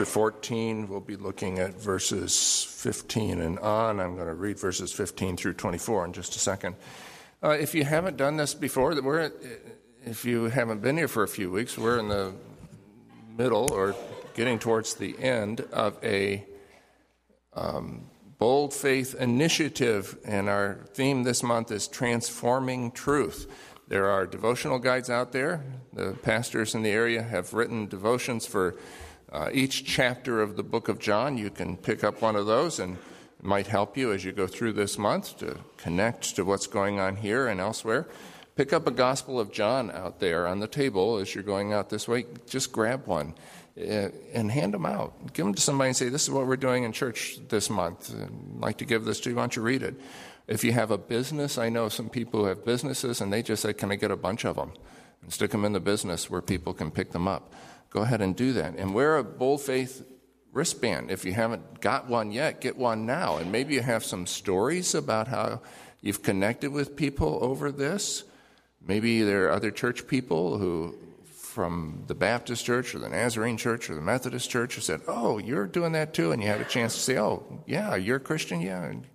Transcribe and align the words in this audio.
chapter 0.00 0.12
14. 0.12 0.88
We'll 0.88 1.00
be 1.00 1.16
looking 1.16 1.58
at 1.58 1.74
verses 1.74 2.64
15 2.70 3.38
and 3.38 3.58
on. 3.58 4.00
I'm 4.00 4.14
going 4.14 4.28
to 4.28 4.34
read 4.34 4.58
verses 4.58 4.90
15 4.92 5.36
through 5.36 5.52
24 5.52 6.06
in 6.06 6.12
just 6.14 6.34
a 6.36 6.38
second. 6.38 6.76
Uh, 7.42 7.50
if 7.50 7.74
you 7.74 7.84
haven't 7.84 8.16
done 8.16 8.38
this 8.38 8.54
before, 8.54 8.98
we're, 9.02 9.30
if 10.06 10.24
you 10.24 10.44
haven't 10.44 10.80
been 10.80 10.96
here 10.96 11.06
for 11.06 11.22
a 11.22 11.28
few 11.28 11.50
weeks, 11.50 11.76
we're 11.76 11.98
in 11.98 12.08
the 12.08 12.32
middle 13.36 13.70
or 13.74 13.94
getting 14.32 14.58
towards 14.58 14.94
the 14.94 15.18
end 15.18 15.60
of 15.70 16.02
a 16.02 16.46
um, 17.52 18.06
bold 18.38 18.72
faith 18.72 19.14
initiative, 19.16 20.16
and 20.24 20.48
our 20.48 20.78
theme 20.94 21.24
this 21.24 21.42
month 21.42 21.70
is 21.70 21.86
transforming 21.86 22.90
truth. 22.90 23.46
There 23.88 24.08
are 24.08 24.24
devotional 24.24 24.78
guides 24.78 25.10
out 25.10 25.32
there. 25.32 25.62
The 25.92 26.12
pastors 26.22 26.74
in 26.74 26.84
the 26.84 26.90
area 26.90 27.22
have 27.22 27.52
written 27.52 27.86
devotions 27.86 28.46
for 28.46 28.76
uh, 29.32 29.50
each 29.52 29.84
chapter 29.84 30.40
of 30.40 30.56
the 30.56 30.62
book 30.62 30.88
of 30.88 30.98
John. 30.98 31.38
You 31.38 31.50
can 31.50 31.76
pick 31.76 32.04
up 32.04 32.22
one 32.22 32.36
of 32.36 32.46
those 32.46 32.78
and 32.78 32.96
it 32.96 33.44
might 33.44 33.66
help 33.66 33.96
you 33.96 34.12
as 34.12 34.24
you 34.24 34.32
go 34.32 34.46
through 34.46 34.72
this 34.72 34.98
month 34.98 35.38
to 35.38 35.58
connect 35.76 36.36
to 36.36 36.44
what's 36.44 36.66
going 36.66 36.98
on 36.98 37.16
here 37.16 37.46
and 37.46 37.60
elsewhere. 37.60 38.08
Pick 38.56 38.72
up 38.72 38.86
a 38.86 38.90
Gospel 38.90 39.40
of 39.40 39.52
John 39.52 39.90
out 39.90 40.20
there 40.20 40.46
on 40.46 40.60
the 40.60 40.66
table 40.66 41.16
as 41.16 41.34
you're 41.34 41.44
going 41.44 41.72
out 41.72 41.88
this 41.88 42.06
way. 42.06 42.26
Just 42.46 42.72
grab 42.72 43.06
one 43.06 43.34
uh, 43.78 44.08
and 44.34 44.50
hand 44.50 44.74
them 44.74 44.84
out. 44.84 45.32
Give 45.32 45.46
them 45.46 45.54
to 45.54 45.62
somebody 45.62 45.88
and 45.88 45.96
say, 45.96 46.08
This 46.08 46.24
is 46.24 46.30
what 46.30 46.46
we're 46.46 46.56
doing 46.56 46.84
in 46.84 46.92
church 46.92 47.38
this 47.48 47.70
month. 47.70 48.14
I'd 48.14 48.60
like 48.60 48.78
to 48.78 48.84
give 48.84 49.04
this 49.04 49.20
to 49.20 49.30
you. 49.30 49.36
Why 49.36 49.42
don't 49.42 49.56
you 49.56 49.62
read 49.62 49.82
it? 49.82 49.94
If 50.46 50.64
you 50.64 50.72
have 50.72 50.90
a 50.90 50.98
business, 50.98 51.56
I 51.56 51.68
know 51.68 51.88
some 51.88 52.10
people 52.10 52.40
who 52.40 52.46
have 52.46 52.64
businesses 52.64 53.20
and 53.20 53.32
they 53.32 53.42
just 53.42 53.62
say, 53.62 53.72
Can 53.72 53.92
I 53.92 53.94
get 53.94 54.10
a 54.10 54.16
bunch 54.16 54.44
of 54.44 54.56
them? 54.56 54.72
And 55.22 55.32
stick 55.32 55.52
them 55.52 55.64
in 55.64 55.72
the 55.72 55.80
business 55.80 56.28
where 56.28 56.42
people 56.42 56.74
can 56.74 56.90
pick 56.90 57.12
them 57.12 57.28
up. 57.28 57.54
Go 57.90 58.02
ahead 58.02 58.20
and 58.20 58.34
do 58.34 58.52
that. 58.54 58.76
And 58.76 58.94
wear 58.94 59.16
a 59.16 59.24
bold 59.24 59.60
faith 59.60 60.06
wristband. 60.52 61.10
If 61.10 61.24
you 61.24 61.32
haven't 61.32 61.80
got 61.80 62.08
one 62.08 62.30
yet, 62.30 62.60
get 62.60 62.76
one 62.76 63.06
now. 63.06 63.36
And 63.36 63.52
maybe 63.52 63.74
you 63.74 63.82
have 63.82 64.04
some 64.04 64.26
stories 64.26 64.94
about 64.94 65.28
how 65.28 65.60
you've 66.00 66.22
connected 66.22 66.72
with 66.72 66.96
people 66.96 67.38
over 67.42 67.70
this. 67.70 68.24
Maybe 68.84 69.22
there 69.22 69.46
are 69.46 69.52
other 69.52 69.70
church 69.70 70.06
people 70.06 70.58
who, 70.58 70.94
from 71.34 72.04
the 72.06 72.14
Baptist 72.14 72.64
church 72.64 72.94
or 72.94 72.98
the 73.00 73.08
Nazarene 73.08 73.56
church 73.56 73.90
or 73.90 73.94
the 73.94 74.00
Methodist 74.00 74.48
church, 74.50 74.76
who 74.76 74.80
said, 74.80 75.00
Oh, 75.06 75.38
you're 75.38 75.66
doing 75.66 75.92
that 75.92 76.14
too. 76.14 76.32
And 76.32 76.42
you 76.42 76.48
had 76.48 76.60
a 76.60 76.64
chance 76.64 76.94
to 76.94 77.00
say, 77.00 77.18
Oh, 77.18 77.62
yeah, 77.66 77.96
you're 77.96 78.16
a 78.16 78.20
Christian? 78.20 78.60
Yeah. 78.60 78.84
And 78.84 79.06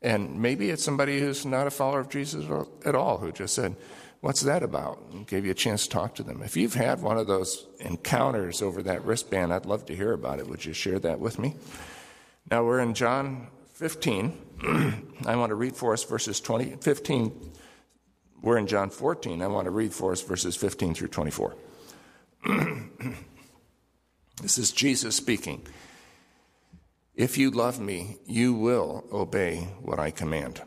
and 0.00 0.40
maybe 0.40 0.70
it's 0.70 0.84
somebody 0.84 1.18
who's 1.18 1.44
not 1.44 1.66
a 1.66 1.70
follower 1.70 2.00
of 2.00 2.08
Jesus 2.08 2.44
at 2.84 2.94
all 2.94 3.18
who 3.18 3.32
just 3.32 3.54
said, 3.54 3.74
What's 4.20 4.40
that 4.40 4.62
about? 4.62 5.00
and 5.12 5.26
gave 5.26 5.44
you 5.44 5.52
a 5.52 5.54
chance 5.54 5.84
to 5.84 5.90
talk 5.90 6.14
to 6.16 6.22
them. 6.22 6.42
If 6.42 6.56
you've 6.56 6.74
had 6.74 7.00
one 7.00 7.18
of 7.18 7.26
those 7.26 7.66
encounters 7.78 8.62
over 8.62 8.82
that 8.82 9.04
wristband, 9.04 9.52
I'd 9.52 9.66
love 9.66 9.86
to 9.86 9.96
hear 9.96 10.12
about 10.12 10.38
it. 10.40 10.48
Would 10.48 10.64
you 10.64 10.72
share 10.72 10.98
that 11.00 11.20
with 11.20 11.38
me? 11.38 11.54
Now 12.50 12.64
we're 12.64 12.80
in 12.80 12.94
John 12.94 13.48
15. 13.74 14.36
I 15.26 15.36
want 15.36 15.50
to 15.50 15.54
read 15.54 15.76
for 15.76 15.92
us 15.92 16.02
verses 16.02 16.40
20, 16.40 16.76
15. 16.80 17.52
We're 18.42 18.58
in 18.58 18.66
John 18.66 18.90
14. 18.90 19.42
I 19.42 19.46
want 19.46 19.66
to 19.66 19.70
read 19.70 19.92
for 19.92 20.12
us 20.12 20.22
verses 20.22 20.56
15 20.56 20.94
through 20.94 21.08
24. 21.08 21.54
this 24.42 24.58
is 24.58 24.72
Jesus 24.72 25.16
speaking. 25.16 25.66
If 27.14 27.36
you 27.36 27.50
love 27.50 27.80
me, 27.80 28.18
you 28.26 28.54
will 28.54 29.04
obey 29.12 29.68
what 29.82 29.98
I 29.98 30.10
command. 30.10 30.62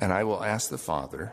And 0.00 0.12
I 0.12 0.24
will 0.24 0.42
ask 0.42 0.70
the 0.70 0.78
Father, 0.78 1.32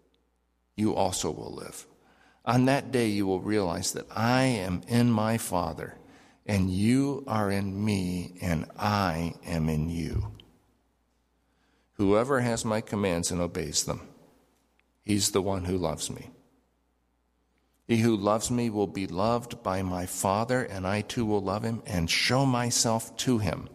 you 0.81 0.95
also 0.95 1.31
will 1.31 1.53
live. 1.53 1.85
On 2.43 2.65
that 2.65 2.91
day, 2.91 3.07
you 3.07 3.27
will 3.27 3.39
realize 3.39 3.93
that 3.93 4.07
I 4.09 4.43
am 4.43 4.81
in 4.87 5.11
my 5.11 5.37
Father, 5.37 5.95
and 6.45 6.71
you 6.71 7.23
are 7.27 7.51
in 7.51 7.85
me, 7.85 8.33
and 8.41 8.65
I 8.77 9.35
am 9.45 9.69
in 9.69 9.89
you. 9.89 10.31
Whoever 11.93 12.41
has 12.41 12.65
my 12.65 12.81
commands 12.81 13.29
and 13.29 13.39
obeys 13.39 13.83
them, 13.83 14.01
he's 15.03 15.31
the 15.31 15.41
one 15.41 15.65
who 15.65 15.77
loves 15.77 16.09
me. 16.09 16.31
He 17.87 17.97
who 17.97 18.15
loves 18.15 18.49
me 18.49 18.71
will 18.71 18.87
be 18.87 19.05
loved 19.05 19.61
by 19.61 19.83
my 19.83 20.07
Father, 20.07 20.63
and 20.63 20.87
I 20.87 21.01
too 21.01 21.25
will 21.25 21.41
love 21.41 21.63
him 21.63 21.83
and 21.85 22.09
show 22.09 22.45
myself 22.45 23.15
to 23.17 23.37
him. 23.37 23.69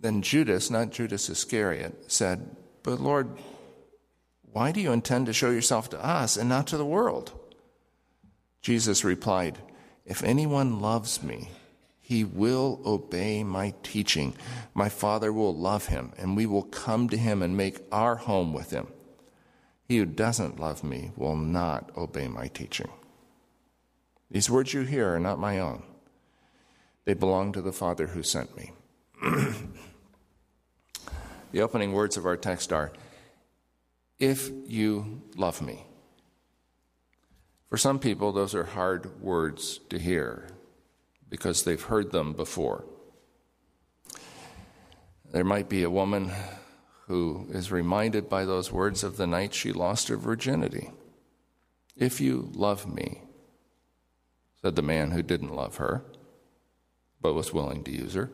Then 0.00 0.20
Judas, 0.20 0.70
not 0.70 0.90
Judas 0.90 1.30
Iscariot, 1.30 2.12
said, 2.12 2.56
But 2.82 3.00
Lord, 3.00 3.38
why 4.54 4.70
do 4.70 4.80
you 4.80 4.92
intend 4.92 5.26
to 5.26 5.32
show 5.32 5.50
yourself 5.50 5.90
to 5.90 6.04
us 6.04 6.36
and 6.36 6.48
not 6.48 6.68
to 6.68 6.76
the 6.76 6.86
world? 6.86 7.32
Jesus 8.62 9.02
replied, 9.02 9.58
If 10.06 10.22
anyone 10.22 10.80
loves 10.80 11.24
me, 11.24 11.50
he 12.00 12.22
will 12.22 12.80
obey 12.86 13.42
my 13.42 13.74
teaching. 13.82 14.36
My 14.72 14.88
Father 14.88 15.32
will 15.32 15.52
love 15.52 15.86
him, 15.86 16.12
and 16.16 16.36
we 16.36 16.46
will 16.46 16.62
come 16.62 17.08
to 17.08 17.16
him 17.16 17.42
and 17.42 17.56
make 17.56 17.80
our 17.90 18.14
home 18.14 18.52
with 18.52 18.70
him. 18.70 18.86
He 19.88 19.98
who 19.98 20.06
doesn't 20.06 20.60
love 20.60 20.84
me 20.84 21.10
will 21.16 21.34
not 21.34 21.90
obey 21.96 22.28
my 22.28 22.46
teaching. 22.46 22.92
These 24.30 24.50
words 24.50 24.72
you 24.72 24.82
hear 24.82 25.16
are 25.16 25.20
not 25.20 25.40
my 25.40 25.58
own, 25.58 25.82
they 27.06 27.14
belong 27.14 27.50
to 27.54 27.60
the 27.60 27.72
Father 27.72 28.06
who 28.06 28.22
sent 28.22 28.56
me. 28.56 28.70
the 31.50 31.60
opening 31.60 31.92
words 31.92 32.16
of 32.16 32.24
our 32.24 32.36
text 32.36 32.72
are 32.72 32.92
If 34.18 34.50
you 34.66 35.22
love 35.36 35.60
me. 35.60 35.86
For 37.68 37.76
some 37.76 37.98
people, 37.98 38.32
those 38.32 38.54
are 38.54 38.64
hard 38.64 39.20
words 39.20 39.80
to 39.90 39.98
hear 39.98 40.48
because 41.28 41.64
they've 41.64 41.82
heard 41.82 42.12
them 42.12 42.32
before. 42.32 42.84
There 45.32 45.44
might 45.44 45.68
be 45.68 45.82
a 45.82 45.90
woman 45.90 46.30
who 47.08 47.48
is 47.50 47.72
reminded 47.72 48.28
by 48.28 48.44
those 48.44 48.70
words 48.70 49.02
of 49.02 49.16
the 49.16 49.26
night 49.26 49.52
she 49.52 49.72
lost 49.72 50.08
her 50.08 50.16
virginity. 50.16 50.92
If 51.96 52.20
you 52.20 52.50
love 52.54 52.86
me, 52.86 53.22
said 54.62 54.76
the 54.76 54.82
man 54.82 55.10
who 55.10 55.22
didn't 55.22 55.54
love 55.54 55.76
her, 55.76 56.04
but 57.20 57.34
was 57.34 57.52
willing 57.52 57.82
to 57.84 57.90
use 57.90 58.14
her. 58.14 58.30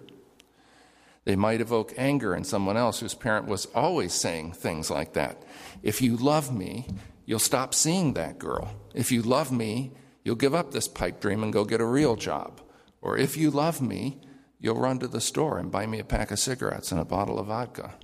They 1.25 1.37
might 1.37 1.61
evoke 1.61 1.93
anger 1.97 2.35
in 2.35 2.45
someone 2.45 2.77
else 2.77 3.01
whose 3.01 3.15
parent 3.15 3.47
was 3.47 3.67
always 3.75 4.15
saying 4.15 4.53
things 4.53 4.91
like 4.91 5.13
that. 5.13 5.43
If 5.83 6.01
you 6.01 6.17
love 6.17 6.55
me, 6.55 6.87
you'll 7.27 7.39
stop 7.39 7.75
seeing 7.75 8.15
that 8.15 8.39
girl. 8.39 8.75
If 8.95 9.13
you 9.13 9.23
love 9.23 9.53
me, 9.53 9.93
you'll 10.25 10.37
give 10.37 10.55
up 10.55 10.71
this 10.71 10.89
pipe 10.89 11.21
dream 11.21 11.43
and 11.43 11.53
go 11.53 11.65
get 11.65 11.81
a 11.81 11.87
real 11.87 12.17
job. 12.17 12.61
Or 13.03 13.17
if 13.19 13.37
you 13.37 13.51
love 13.51 13.81
me, 13.83 14.21
you'll 14.59 14.81
run 14.81 14.99
to 15.01 15.09
the 15.09 15.21
store 15.21 15.59
and 15.59 15.71
buy 15.71 15.87
me 15.87 15.99
a 15.99 16.05
pack 16.05 16.31
of 16.31 16.39
cigarettes 16.39 16.91
and 16.91 17.01
a 17.01 17.05
bottle 17.05 17.39
of 17.39 17.47
vodka. 17.47 17.95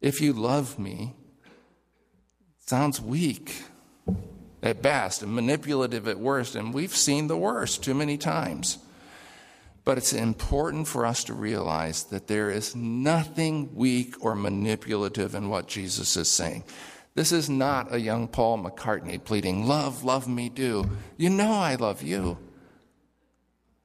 If 0.00 0.20
you 0.20 0.32
love 0.32 0.78
me, 0.78 1.14
sounds 2.60 3.00
weak 3.00 3.62
at 4.62 4.82
best 4.82 5.22
and 5.22 5.34
manipulative 5.34 6.08
at 6.08 6.18
worst, 6.18 6.54
and 6.54 6.74
we've 6.74 6.94
seen 6.94 7.28
the 7.28 7.36
worst 7.36 7.82
too 7.82 7.94
many 7.94 8.18
times. 8.18 8.78
But 9.86 9.98
it's 9.98 10.12
important 10.12 10.88
for 10.88 11.06
us 11.06 11.22
to 11.24 11.32
realize 11.32 12.02
that 12.06 12.26
there 12.26 12.50
is 12.50 12.74
nothing 12.74 13.72
weak 13.72 14.16
or 14.20 14.34
manipulative 14.34 15.32
in 15.36 15.48
what 15.48 15.68
Jesus 15.68 16.16
is 16.16 16.28
saying. 16.28 16.64
This 17.14 17.30
is 17.30 17.48
not 17.48 17.94
a 17.94 18.00
young 18.00 18.26
Paul 18.26 18.58
McCartney 18.58 19.22
pleading, 19.22 19.64
Love, 19.64 20.02
love 20.02 20.26
me, 20.26 20.48
do. 20.48 20.90
You 21.16 21.30
know 21.30 21.52
I 21.52 21.76
love 21.76 22.02
you. 22.02 22.36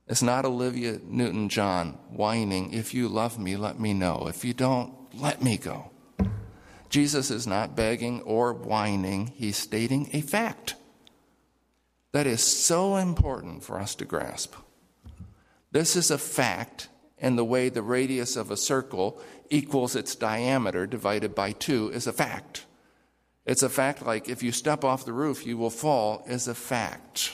It's 0.07 0.24
not 0.24 0.44
Olivia 0.44 1.00
Newton 1.03 1.50
John 1.50 2.00
whining, 2.09 2.74
If 2.74 2.95
you 2.95 3.07
love 3.07 3.38
me, 3.38 3.56
let 3.56 3.80
me 3.80 3.94
know. 3.94 4.25
If 4.27 4.44
you 4.44 4.56
don't, 4.56 4.92
let 5.13 5.44
me 5.44 5.57
go. 5.57 5.92
Jesus 6.89 7.30
is 7.30 7.45
not 7.45 7.75
begging 7.75 8.21
or 8.24 8.53
whining, 8.53 9.33
he's 9.36 9.56
stating 9.56 10.09
a 10.13 10.21
fact. 10.21 10.74
That 12.12 12.25
is 12.25 12.42
so 12.42 12.95
important 12.95 13.63
for 13.63 13.80
us 13.80 13.94
to 13.95 14.06
grasp. 14.06 14.56
This 15.71 15.95
is 15.95 16.12
a 16.12 16.18
fact, 16.18 16.89
and 17.18 17.38
the 17.38 17.45
way 17.45 17.69
the 17.69 17.81
radius 17.81 18.35
of 18.35 18.51
a 18.51 18.57
circle 18.57 19.21
equals 19.50 19.95
its 19.95 20.15
diameter 20.15 20.85
divided 20.85 21.33
by 21.33 21.53
two 21.53 21.89
is 21.94 22.07
a 22.07 22.13
fact. 22.13 22.65
It's 23.45 23.63
a 23.63 23.69
fact 23.69 24.06
like 24.06 24.29
if 24.29 24.44
you 24.44 24.51
step 24.51 24.83
off 24.83 25.06
the 25.06 25.13
roof, 25.13 25.45
you 25.45 25.57
will 25.57 25.69
fall, 25.69 26.23
is 26.27 26.47
a 26.47 26.56
fact. 26.56 27.31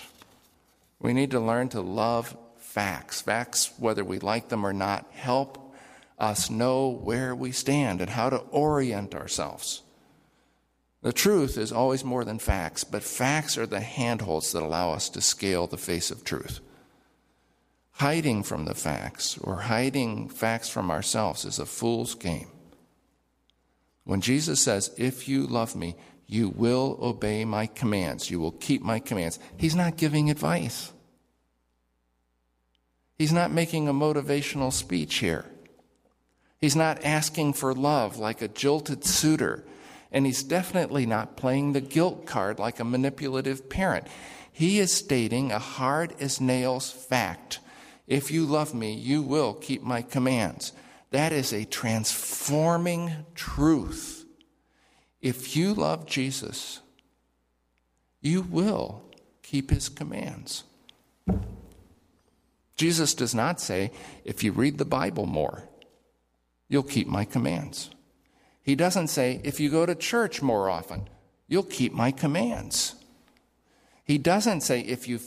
We 1.00 1.14
need 1.14 1.32
to 1.32 1.40
learn 1.40 1.70
to 1.70 1.82
love 1.82 2.38
facts. 2.58 3.22
Facts, 3.22 3.74
whether 3.78 4.04
we 4.04 4.20
like 4.20 4.50
them 4.50 4.66
or 4.66 4.74
not, 4.74 5.12
help 5.12 5.74
us 6.18 6.50
know 6.50 6.90
where 6.90 7.36
we 7.36 7.52
stand 7.52 8.02
and 8.02 8.10
how 8.10 8.30
to 8.30 8.38
orient 8.38 9.14
ourselves. 9.14 9.84
The 11.02 11.14
truth 11.14 11.58
is 11.58 11.72
always 11.72 12.04
more 12.04 12.26
than 12.26 12.40
facts, 12.40 12.84
but 12.84 13.04
facts 13.04 13.58
are 13.58 13.68
the 13.68 13.80
handholds 13.80 14.52
that 14.52 14.64
allow 14.64 14.92
us 14.92 15.10
to 15.10 15.22
scale 15.22 15.68
the 15.68 15.78
face 15.78 16.10
of 16.10 16.24
truth. 16.24 16.60
Hiding 17.98 18.44
from 18.44 18.66
the 18.66 18.76
facts 18.76 19.40
or 19.40 19.62
hiding 19.62 20.30
facts 20.30 20.70
from 20.70 20.92
ourselves 20.92 21.46
is 21.46 21.58
a 21.58 21.66
fool's 21.66 22.14
game. 22.14 22.48
When 24.04 24.22
Jesus 24.22 24.60
says, 24.60 24.92
If 24.98 25.28
you 25.28 25.48
love 25.48 25.76
me, 25.76 25.96
you 26.28 26.50
will 26.50 27.00
obey 27.02 27.44
my 27.44 27.66
commands, 27.66 28.30
you 28.30 28.40
will 28.40 28.52
keep 28.52 28.84
my 28.84 29.00
commands, 29.00 29.40
he's 29.58 29.76
not 29.76 29.98
giving 29.98 30.30
advice. 30.30 30.92
He's 33.18 33.34
not 33.34 33.52
making 33.52 33.88
a 33.88 33.94
motivational 33.94 34.72
speech 34.72 35.16
here. 35.16 35.46
He's 36.60 36.76
not 36.76 37.04
asking 37.04 37.54
for 37.54 37.74
love 37.74 38.20
like 38.20 38.44
a 38.44 38.48
jilted 38.48 39.06
suitor 39.06 39.64
and 40.12 40.26
he's 40.26 40.44
definitely 40.44 41.06
not 41.06 41.36
playing 41.36 41.74
the 41.74 41.82
guilt 41.82 42.26
card 42.26 42.60
like 42.60 42.80
a 42.80 42.86
manipulative 42.86 43.70
parent. 43.70 44.08
He 44.52 44.80
is 44.80 44.94
stating 44.94 45.52
a 45.52 45.60
hard 45.60 46.14
as 46.20 46.40
nails 46.40 46.92
fact. 46.92 47.60
If 48.08 48.32
you 48.32 48.46
love 48.46 48.74
me, 48.74 48.94
you 48.94 49.22
will 49.22 49.54
keep 49.54 49.84
my 49.84 50.02
commands. 50.02 50.72
That 51.12 51.32
is 51.34 51.54
a 51.54 51.66
transforming 51.66 53.12
truth. 53.36 54.26
If 55.22 55.56
you 55.56 55.74
love 55.74 56.06
Jesus, 56.06 56.80
you 58.22 58.42
will 58.42 59.04
keep 59.44 59.70
his 59.72 59.90
commands. 59.90 60.64
Jesus 62.78 63.14
does 63.14 63.34
not 63.34 63.60
say, 63.60 63.92
if 64.24 64.44
you 64.44 64.52
read 64.52 64.78
the 64.78 64.86
Bible 64.86 65.26
more, 65.26 65.64
you'll 66.70 66.84
keep 66.84 67.08
my 67.08 67.26
commands. 67.26 67.90
He 68.62 68.76
doesn't 68.76 69.08
say, 69.08 69.42
if 69.44 69.60
you 69.60 69.70
go 69.70 69.86
to 69.86 69.96
church 69.96 70.42
more 70.42 70.70
often, 70.70 71.10
you'll 71.48 71.64
keep 71.64 71.94
my 71.94 72.12
commands. 72.12 72.96
He 74.04 74.18
doesn't 74.18 74.62
say, 74.62 74.82
if 74.82 75.08
you 75.08 75.20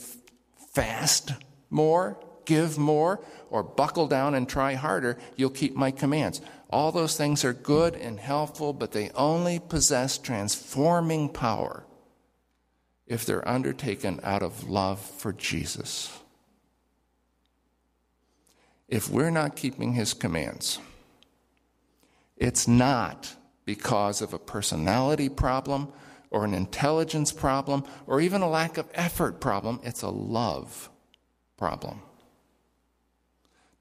fast 0.73 1.33
more, 1.69 2.17
give 2.45 2.77
more, 2.77 3.19
or 3.49 3.63
buckle 3.63 4.07
down 4.07 4.35
and 4.35 4.47
try 4.47 4.73
harder, 4.73 5.17
you'll 5.35 5.49
keep 5.49 5.75
my 5.75 5.91
commands. 5.91 6.41
All 6.69 6.91
those 6.91 7.17
things 7.17 7.43
are 7.43 7.53
good 7.53 7.95
and 7.95 8.19
helpful, 8.19 8.73
but 8.73 8.91
they 8.91 9.09
only 9.11 9.59
possess 9.59 10.17
transforming 10.17 11.29
power 11.29 11.85
if 13.05 13.25
they're 13.25 13.47
undertaken 13.47 14.19
out 14.23 14.41
of 14.41 14.69
love 14.69 14.99
for 14.99 15.33
Jesus. 15.33 16.17
If 18.87 19.09
we're 19.09 19.31
not 19.31 19.55
keeping 19.55 19.93
his 19.93 20.13
commands, 20.13 20.79
it's 22.37 22.67
not 22.67 23.35
because 23.65 24.21
of 24.21 24.33
a 24.33 24.39
personality 24.39 25.29
problem 25.29 25.91
or 26.29 26.45
an 26.45 26.53
intelligence 26.53 27.31
problem 27.31 27.83
or 28.07 28.21
even 28.21 28.41
a 28.41 28.49
lack 28.49 28.77
of 28.77 28.89
effort 28.93 29.39
problem. 29.39 29.79
It's 29.83 30.01
a 30.01 30.09
love 30.09 30.89
problem. 31.57 32.01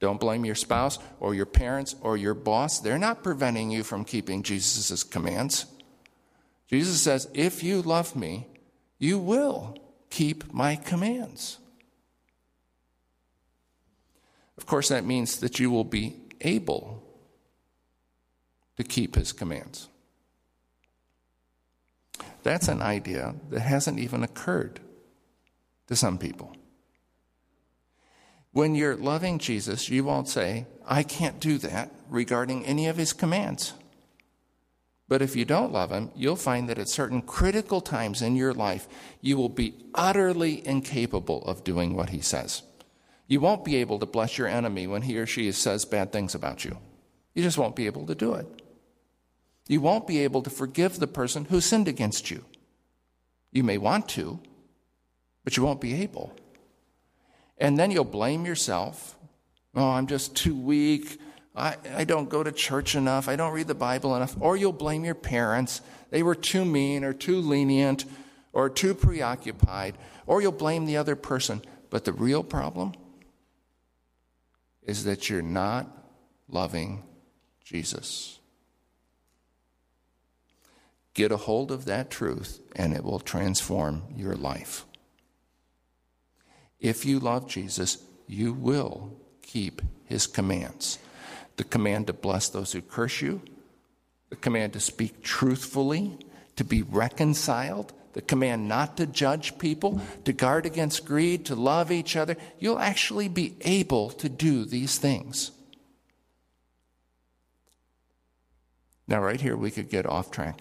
Don't 0.00 0.18
blame 0.18 0.46
your 0.46 0.54
spouse 0.54 0.98
or 1.20 1.34
your 1.34 1.46
parents 1.46 1.94
or 2.00 2.16
your 2.16 2.34
boss. 2.34 2.80
They're 2.80 2.98
not 2.98 3.22
preventing 3.22 3.70
you 3.70 3.84
from 3.84 4.04
keeping 4.04 4.42
Jesus' 4.42 5.04
commands. 5.04 5.66
Jesus 6.68 7.00
says, 7.00 7.28
If 7.34 7.62
you 7.62 7.82
love 7.82 8.16
me, 8.16 8.46
you 8.98 9.18
will 9.18 9.76
keep 10.08 10.52
my 10.52 10.76
commands. 10.76 11.58
Of 14.56 14.66
course, 14.66 14.88
that 14.88 15.04
means 15.04 15.40
that 15.40 15.60
you 15.60 15.70
will 15.70 15.84
be 15.84 16.16
able 16.40 17.02
to 18.76 18.84
keep 18.84 19.14
his 19.16 19.32
commands. 19.32 19.88
That's 22.42 22.68
an 22.68 22.80
idea 22.80 23.34
that 23.50 23.60
hasn't 23.60 23.98
even 23.98 24.22
occurred 24.22 24.80
to 25.88 25.96
some 25.96 26.16
people. 26.18 26.56
When 28.52 28.74
you're 28.74 28.96
loving 28.96 29.38
Jesus, 29.38 29.88
you 29.88 30.04
won't 30.04 30.28
say, 30.28 30.66
I 30.84 31.02
can't 31.02 31.38
do 31.38 31.58
that 31.58 31.90
regarding 32.08 32.66
any 32.66 32.88
of 32.88 32.96
his 32.96 33.12
commands. 33.12 33.74
But 35.06 35.22
if 35.22 35.34
you 35.34 35.44
don't 35.44 35.72
love 35.72 35.90
him, 35.90 36.10
you'll 36.14 36.36
find 36.36 36.68
that 36.68 36.78
at 36.78 36.88
certain 36.88 37.22
critical 37.22 37.80
times 37.80 38.22
in 38.22 38.36
your 38.36 38.54
life, 38.54 38.88
you 39.20 39.36
will 39.36 39.48
be 39.48 39.74
utterly 39.94 40.66
incapable 40.66 41.42
of 41.42 41.64
doing 41.64 41.94
what 41.94 42.10
he 42.10 42.20
says. 42.20 42.62
You 43.26 43.40
won't 43.40 43.64
be 43.64 43.76
able 43.76 43.98
to 44.00 44.06
bless 44.06 44.38
your 44.38 44.48
enemy 44.48 44.86
when 44.86 45.02
he 45.02 45.16
or 45.18 45.26
she 45.26 45.50
says 45.52 45.84
bad 45.84 46.12
things 46.12 46.34
about 46.34 46.64
you. 46.64 46.78
You 47.34 47.42
just 47.42 47.58
won't 47.58 47.76
be 47.76 47.86
able 47.86 48.06
to 48.06 48.14
do 48.14 48.34
it. 48.34 48.46
You 49.68 49.80
won't 49.80 50.06
be 50.08 50.20
able 50.20 50.42
to 50.42 50.50
forgive 50.50 50.98
the 50.98 51.06
person 51.06 51.44
who 51.44 51.60
sinned 51.60 51.86
against 51.86 52.30
you. 52.30 52.44
You 53.52 53.62
may 53.62 53.78
want 53.78 54.08
to, 54.10 54.40
but 55.44 55.56
you 55.56 55.62
won't 55.62 55.80
be 55.80 56.02
able. 56.02 56.36
And 57.60 57.78
then 57.78 57.90
you'll 57.90 58.04
blame 58.04 58.46
yourself. 58.46 59.16
Oh, 59.74 59.90
I'm 59.90 60.06
just 60.06 60.34
too 60.34 60.56
weak. 60.56 61.20
I, 61.54 61.76
I 61.94 62.04
don't 62.04 62.30
go 62.30 62.42
to 62.42 62.50
church 62.50 62.94
enough. 62.94 63.28
I 63.28 63.36
don't 63.36 63.52
read 63.52 63.68
the 63.68 63.74
Bible 63.74 64.16
enough. 64.16 64.34
Or 64.40 64.56
you'll 64.56 64.72
blame 64.72 65.04
your 65.04 65.14
parents. 65.14 65.82
They 66.10 66.22
were 66.22 66.34
too 66.34 66.64
mean 66.64 67.04
or 67.04 67.12
too 67.12 67.40
lenient 67.40 68.06
or 68.52 68.70
too 68.70 68.94
preoccupied. 68.94 69.98
Or 70.26 70.40
you'll 70.40 70.52
blame 70.52 70.86
the 70.86 70.96
other 70.96 71.16
person. 71.16 71.62
But 71.90 72.04
the 72.04 72.12
real 72.12 72.42
problem 72.42 72.94
is 74.82 75.04
that 75.04 75.28
you're 75.28 75.42
not 75.42 75.86
loving 76.48 77.04
Jesus. 77.62 78.38
Get 81.14 81.32
a 81.32 81.36
hold 81.36 81.70
of 81.70 81.84
that 81.84 82.10
truth, 82.10 82.60
and 82.74 82.94
it 82.94 83.04
will 83.04 83.18
transform 83.18 84.04
your 84.16 84.34
life. 84.34 84.86
If 86.80 87.04
you 87.04 87.20
love 87.20 87.46
Jesus, 87.46 87.98
you 88.26 88.52
will 88.52 89.12
keep 89.42 89.82
his 90.04 90.26
commands 90.26 90.98
the 91.60 91.64
command 91.64 92.06
to 92.06 92.14
bless 92.14 92.48
those 92.48 92.72
who 92.72 92.80
curse 92.80 93.20
you, 93.20 93.42
the 94.30 94.36
command 94.36 94.72
to 94.72 94.80
speak 94.80 95.22
truthfully, 95.22 96.16
to 96.56 96.64
be 96.64 96.80
reconciled, 96.80 97.92
the 98.14 98.22
command 98.22 98.66
not 98.66 98.96
to 98.96 99.04
judge 99.04 99.58
people, 99.58 100.00
to 100.24 100.32
guard 100.32 100.64
against 100.64 101.04
greed, 101.04 101.44
to 101.44 101.54
love 101.54 101.92
each 101.92 102.16
other. 102.16 102.34
You'll 102.58 102.78
actually 102.78 103.28
be 103.28 103.56
able 103.60 104.08
to 104.12 104.30
do 104.30 104.64
these 104.64 104.96
things. 104.96 105.50
Now, 109.06 109.20
right 109.20 109.38
here, 109.38 109.54
we 109.54 109.70
could 109.70 109.90
get 109.90 110.06
off 110.06 110.30
track. 110.30 110.60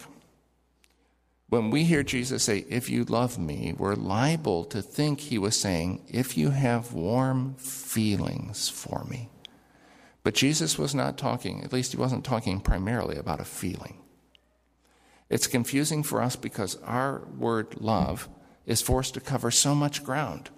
When 1.50 1.72
we 1.72 1.84
hear 1.86 2.04
Jesus 2.04 2.44
say, 2.44 2.64
If 2.70 2.92
you 2.92 3.04
love 3.06 3.40
me, 3.40 3.74
we're 3.76 3.96
liable 3.96 4.64
to 4.66 4.84
think 4.84 5.20
he 5.20 5.40
was 5.40 5.60
saying, 5.60 6.06
If 6.08 6.38
you 6.38 6.52
have 6.52 6.94
warm 6.94 7.56
feelings 7.56 8.70
for 8.70 9.04
me. 9.06 9.30
But 10.22 10.36
Jesus 10.36 10.78
was 10.78 10.94
not 10.94 11.18
talking, 11.18 11.64
at 11.64 11.74
least 11.74 11.92
he 11.92 11.98
wasn't 11.98 12.24
talking 12.24 12.60
primarily 12.60 13.18
about 13.18 13.40
a 13.40 13.46
feeling. 13.46 13.98
It's 15.28 15.48
confusing 15.48 16.04
for 16.04 16.22
us 16.22 16.36
because 16.36 16.78
our 16.84 17.24
word 17.36 17.82
love 17.82 18.30
is 18.68 18.84
forced 18.84 19.16
to 19.16 19.20
cover 19.20 19.50
so 19.50 19.74
much 19.74 20.04
ground. 20.04 20.52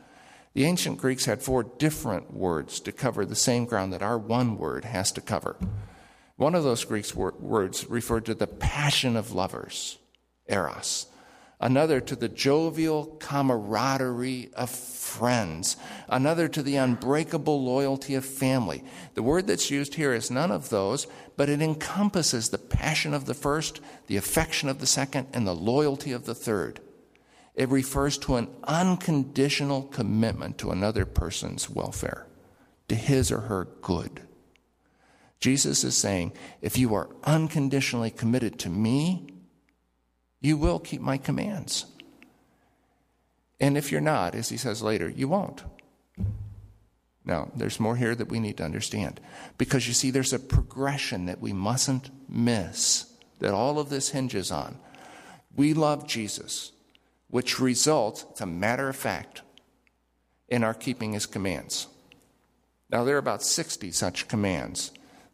The 0.54 0.66
ancient 0.66 0.98
Greeks 0.98 1.24
had 1.24 1.42
four 1.42 1.64
different 1.64 2.34
words 2.34 2.82
to 2.82 2.92
cover 2.92 3.26
the 3.26 3.36
same 3.36 3.64
ground 3.64 3.94
that 3.94 4.04
our 4.04 4.18
one 4.18 4.58
word 4.58 4.84
has 4.84 5.14
to 5.14 5.22
cover. 5.22 5.56
One 6.36 6.54
of 6.54 6.66
those 6.66 6.84
Greek 6.84 7.14
words 7.16 7.90
referred 7.90 8.26
to 8.26 8.34
the 8.34 8.48
passion 8.48 9.16
of 9.16 9.32
lovers 9.32 9.98
eros. 10.52 11.08
Another 11.60 12.02
to 12.02 12.16
the 12.16 12.28
jovial 12.28 13.06
camaraderie 13.20 14.50
of 14.56 14.72
friends. 14.72 15.78
Another 16.10 16.48
to 16.48 16.64
the 16.64 16.76
unbreakable 16.76 17.64
loyalty 17.64 18.16
of 18.16 18.26
family. 18.26 18.84
The 19.14 19.22
word 19.22 19.46
that's 19.46 19.70
used 19.70 19.94
here 19.94 20.12
is 20.12 20.32
none 20.32 20.52
of 20.52 20.70
those, 20.70 21.06
but 21.38 21.50
it 21.50 21.62
encompasses 21.62 22.50
the 22.50 22.58
passion 22.58 23.14
of 23.14 23.26
the 23.26 23.36
first, 23.36 23.80
the 24.08 24.18
affection 24.18 24.70
of 24.70 24.80
the 24.80 24.88
second, 24.88 25.28
and 25.34 25.46
the 25.46 25.54
loyalty 25.54 26.12
of 26.12 26.26
the 26.26 26.34
third. 26.34 26.80
It 27.54 27.70
refers 27.70 28.18
to 28.20 28.38
an 28.38 28.48
unconditional 28.64 29.84
commitment 29.84 30.58
to 30.60 30.72
another 30.72 31.06
person's 31.06 31.70
welfare, 31.70 32.26
to 32.88 32.96
his 32.96 33.32
or 33.32 33.42
her 33.42 33.68
good. 33.82 34.22
Jesus 35.40 35.84
is 35.84 35.96
saying, 35.96 36.34
if 36.62 36.78
you 36.78 36.96
are 36.96 37.10
unconditionally 37.24 38.10
committed 38.10 38.58
to 38.60 38.70
me, 38.70 39.31
you 40.42 40.58
will 40.58 40.80
keep 40.80 41.02
my 41.02 41.18
commands. 41.18 41.86
And 43.60 43.78
if 43.78 43.92
you're 43.92 44.02
not, 44.02 44.34
as 44.34 44.50
he 44.50 44.58
says 44.58 44.82
later, 44.82 45.08
you 45.08 45.28
won't. 45.28 45.64
Now, 47.24 47.52
there's 47.56 47.80
more 47.80 47.96
here 47.96 48.16
that 48.16 48.30
we 48.30 48.40
need 48.40 48.58
to 48.58 48.66
understand. 48.66 49.22
Because 49.60 49.88
you 49.88 49.94
see, 49.94 50.10
there's 50.10 50.34
a 50.34 50.40
progression 50.40 51.28
that 51.28 51.40
we 51.40 51.54
mustn't 51.54 52.10
miss, 52.28 53.06
that 53.40 53.54
all 53.54 53.78
of 53.78 53.90
this 53.90 54.10
hinges 54.10 54.52
on. 54.52 54.80
We 55.56 55.76
love 55.76 56.08
Jesus, 56.08 56.72
which 57.30 57.60
results, 57.60 58.26
it's 58.32 58.42
a 58.42 58.48
matter 58.48 58.90
of 58.90 58.96
fact, 58.96 59.44
in 60.50 60.64
our 60.64 60.74
keeping 60.74 61.14
his 61.14 61.28
commands. 61.28 61.88
Now, 62.90 63.04
there 63.04 63.16
are 63.16 63.20
about 63.20 63.44
60 63.44 63.92
such 63.92 64.28
commands 64.28 64.92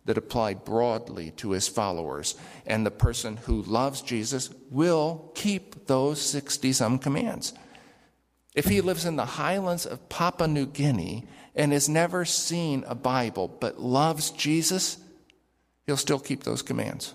that 0.08 0.18
apply 0.18 0.56
broadly 0.56 1.32
to 1.32 1.52
his 1.52 1.68
followers, 1.68 2.36
and 2.66 2.86
the 2.86 2.92
person 2.92 3.38
who 3.38 3.62
loves 3.62 4.02
Jesus 4.02 4.50
will 4.72 5.32
keep 5.36 5.86
those 5.86 6.22
60 6.22 6.74
some 6.74 6.98
commands. 6.98 7.54
If 8.56 8.66
he 8.66 8.82
lives 8.82 9.06
in 9.06 9.18
the 9.18 9.26
highlands 9.26 9.86
of 9.86 10.10
Papua 10.10 10.48
New 10.48 10.66
Guinea 10.66 11.26
and 11.56 11.74
has 11.74 11.90
never 11.90 12.24
seen 12.24 12.86
a 12.88 12.96
Bible 12.96 13.50
but 13.50 13.80
loves 13.80 14.32
Jesus, 14.32 14.98
he'll 15.86 15.98
still 15.98 16.20
keep 16.20 16.44
those 16.44 16.62
commands. 16.62 17.14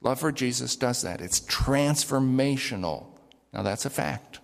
Love 0.00 0.18
for 0.18 0.32
Jesus 0.32 0.76
does 0.76 1.00
that. 1.02 1.20
It's 1.20 1.40
transformational. 1.40 3.06
Now, 3.52 3.62
that's 3.62 3.86
a 3.86 3.90
fact. 3.90 4.40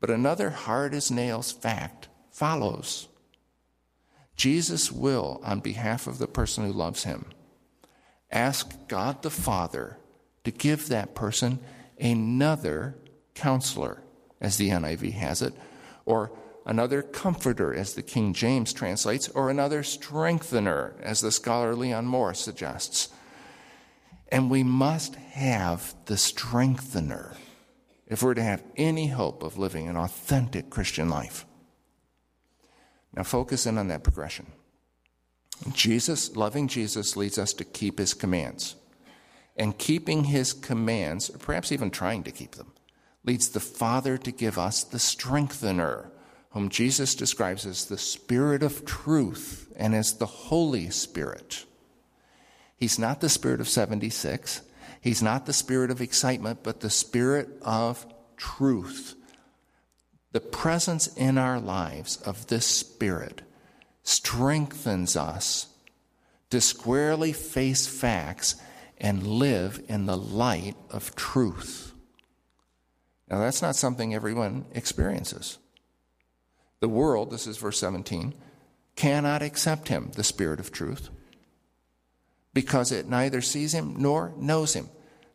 But 0.00 0.10
another 0.10 0.50
hard 0.50 0.94
as 0.94 1.10
nails 1.10 1.50
fact 1.50 2.08
follows 2.30 3.08
Jesus 4.36 4.90
will, 4.90 5.40
on 5.44 5.60
behalf 5.60 6.06
of 6.06 6.18
the 6.18 6.26
person 6.26 6.64
who 6.64 6.72
loves 6.72 7.04
him, 7.04 7.26
ask 8.30 8.88
God 8.88 9.22
the 9.22 9.30
Father 9.30 9.98
to 10.44 10.50
give 10.50 10.88
that 10.88 11.14
person 11.14 11.58
another 12.00 12.96
counselor, 13.34 14.02
as 14.40 14.56
the 14.56 14.70
NIV 14.70 15.12
has 15.12 15.42
it, 15.42 15.54
or 16.04 16.32
another 16.66 17.02
comforter, 17.02 17.74
as 17.74 17.94
the 17.94 18.02
King 18.02 18.32
James 18.32 18.72
translates, 18.72 19.28
or 19.28 19.50
another 19.50 19.82
strengthener, 19.82 20.94
as 21.00 21.20
the 21.20 21.30
scholar 21.30 21.74
Leon 21.74 22.06
Morris 22.06 22.40
suggests. 22.40 23.08
And 24.30 24.50
we 24.50 24.62
must 24.62 25.14
have 25.14 25.94
the 26.06 26.16
strengthener 26.16 27.36
if 28.06 28.22
we're 28.22 28.34
to 28.34 28.42
have 28.42 28.64
any 28.76 29.08
hope 29.08 29.42
of 29.42 29.58
living 29.58 29.88
an 29.88 29.96
authentic 29.96 30.70
Christian 30.70 31.08
life. 31.08 31.46
Now, 33.14 33.22
focus 33.24 33.66
in 33.66 33.78
on 33.78 33.88
that 33.88 34.04
progression. 34.04 34.46
Jesus, 35.72 36.34
loving 36.34 36.66
Jesus, 36.66 37.16
leads 37.16 37.38
us 37.38 37.52
to 37.54 37.64
keep 37.64 37.98
his 37.98 38.14
commands. 38.14 38.74
And 39.56 39.76
keeping 39.76 40.24
his 40.24 40.52
commands, 40.52 41.28
or 41.28 41.38
perhaps 41.38 41.72
even 41.72 41.90
trying 41.90 42.22
to 42.24 42.30
keep 42.30 42.52
them, 42.52 42.72
leads 43.24 43.50
the 43.50 43.60
Father 43.60 44.16
to 44.18 44.32
give 44.32 44.58
us 44.58 44.82
the 44.82 44.98
strengthener, 44.98 46.10
whom 46.50 46.68
Jesus 46.68 47.14
describes 47.14 47.66
as 47.66 47.84
the 47.84 47.98
Spirit 47.98 48.62
of 48.62 48.84
truth 48.84 49.70
and 49.76 49.94
as 49.94 50.14
the 50.14 50.26
Holy 50.26 50.90
Spirit. 50.90 51.64
He's 52.76 52.98
not 52.98 53.20
the 53.20 53.28
Spirit 53.28 53.60
of 53.60 53.68
76, 53.68 54.62
he's 55.00 55.22
not 55.22 55.46
the 55.46 55.52
Spirit 55.52 55.90
of 55.90 56.00
excitement, 56.00 56.60
but 56.62 56.80
the 56.80 56.90
Spirit 56.90 57.48
of 57.62 58.06
truth 58.36 59.14
the 60.32 60.40
presence 60.40 61.06
in 61.08 61.38
our 61.38 61.60
lives 61.60 62.16
of 62.22 62.46
this 62.48 62.66
Spirit 62.66 63.42
strengthens 64.02 65.16
us 65.16 65.68
to 66.50 66.60
squarely 66.60 67.32
face 67.32 67.86
facts 67.86 68.56
and 68.98 69.26
live 69.26 69.82
in 69.88 70.06
the 70.06 70.16
light 70.16 70.76
of 70.90 71.14
truth. 71.14 71.92
Now, 73.28 73.40
that's 73.40 73.62
not 73.62 73.76
something 73.76 74.14
everyone 74.14 74.66
experiences. 74.72 75.58
The 76.80 76.88
world, 76.88 77.30
this 77.30 77.46
is 77.46 77.56
verse 77.58 77.78
17, 77.78 78.34
cannot 78.96 79.42
accept 79.42 79.88
him, 79.88 80.10
the 80.14 80.24
Spirit 80.24 80.60
of 80.60 80.72
truth, 80.72 81.08
because 82.52 82.92
it 82.92 83.08
neither 83.08 83.40
sees 83.40 83.72
him 83.72 83.96
nor 83.98 84.34
knows 84.36 84.74
him. 84.74 84.90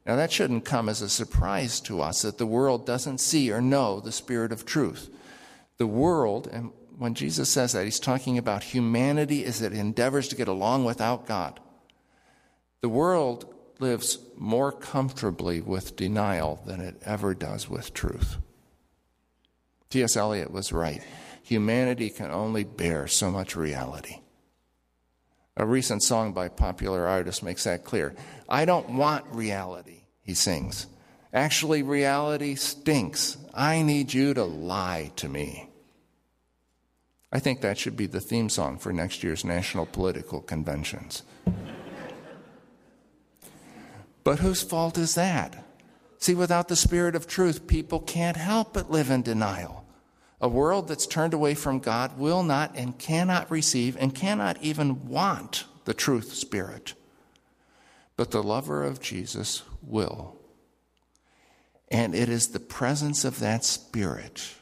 Now, 0.07 0.15
that 0.15 0.31
shouldn't 0.31 0.63
come 0.63 0.87
as 0.87 1.01
a 1.01 1.09
surprise 1.09 1.81
to 1.81 2.01
us 2.01 2.21
that 2.21 2.37
the 2.37 2.45
world 2.45 2.85
doesn't 2.85 3.17
see 3.17 3.51
or 3.51 3.59
know 3.59 3.99
the 3.99 4.13
Spirit 4.13 4.53
of 4.53 4.65
truth. 4.65 5.09
The 5.75 5.85
world, 5.85 6.47
and 6.47 6.71
when 6.97 7.13
Jesus 7.13 7.49
says 7.49 7.73
that, 7.73 7.83
he's 7.83 7.99
talking 7.99 8.37
about 8.37 8.63
humanity 8.63 9.43
as 9.43 9.61
it 9.61 9.73
endeavors 9.73 10.29
to 10.29 10.37
get 10.37 10.47
along 10.47 10.85
without 10.85 11.27
God. 11.27 11.59
The 12.79 12.87
world 12.87 13.53
lives 13.79 14.19
more 14.37 14.71
comfortably 14.71 15.59
with 15.59 15.97
denial 15.97 16.61
than 16.65 16.79
it 16.79 17.01
ever 17.03 17.33
does 17.33 17.69
with 17.69 17.93
truth. 17.93 18.37
T.S. 19.89 20.15
Eliot 20.15 20.51
was 20.51 20.71
right. 20.71 21.03
Humanity 21.43 22.09
can 22.09 22.31
only 22.31 22.63
bear 22.63 23.07
so 23.07 23.29
much 23.29 23.57
reality. 23.57 24.21
A 25.59 25.65
recent 25.65 26.03
song 26.03 26.33
by 26.33 26.49
popular 26.49 27.07
artist 27.07 27.41
makes 27.41 27.63
that 27.63 27.83
clear. 27.83 28.13
I 28.47 28.65
don't 28.65 28.91
want 28.91 29.25
reality, 29.31 30.03
he 30.21 30.35
sings. 30.35 30.85
Actually, 31.33 31.81
reality 31.81 32.53
stinks. 32.53 33.37
I 33.55 33.81
need 33.81 34.13
you 34.13 34.35
to 34.35 34.43
lie 34.43 35.11
to 35.15 35.27
me. 35.27 35.69
I 37.31 37.39
think 37.39 37.61
that 37.61 37.79
should 37.79 37.97
be 37.97 38.05
the 38.05 38.21
theme 38.21 38.49
song 38.49 38.77
for 38.77 38.93
next 38.93 39.23
year's 39.23 39.43
national 39.43 39.87
political 39.87 40.41
conventions. 40.41 41.23
but 44.23 44.39
whose 44.39 44.61
fault 44.61 44.95
is 44.95 45.15
that? 45.15 45.65
See, 46.19 46.35
without 46.35 46.67
the 46.67 46.75
spirit 46.75 47.15
of 47.15 47.25
truth, 47.25 47.65
people 47.65 47.99
can't 47.99 48.37
help 48.37 48.73
but 48.73 48.91
live 48.91 49.09
in 49.09 49.23
denial. 49.23 49.86
A 50.39 50.47
world 50.47 50.87
that's 50.87 51.07
turned 51.07 51.33
away 51.33 51.55
from 51.55 51.79
God 51.79 52.17
will 52.17 52.43
not 52.43 52.75
and 52.75 52.97
cannot 52.97 53.49
receive 53.49 53.97
and 53.99 54.13
cannot 54.13 54.61
even 54.61 55.07
want 55.07 55.65
the 55.85 55.93
truth 55.93 56.33
spirit. 56.33 56.93
But 58.15 58.31
the 58.31 58.43
lover 58.43 58.83
of 58.83 59.01
Jesus 59.01 59.63
will. 59.81 60.35
And 61.89 62.13
it 62.13 62.29
is 62.29 62.49
the 62.49 62.59
presence 62.59 63.25
of 63.25 63.39
that 63.39 63.63
spirit 63.63 64.53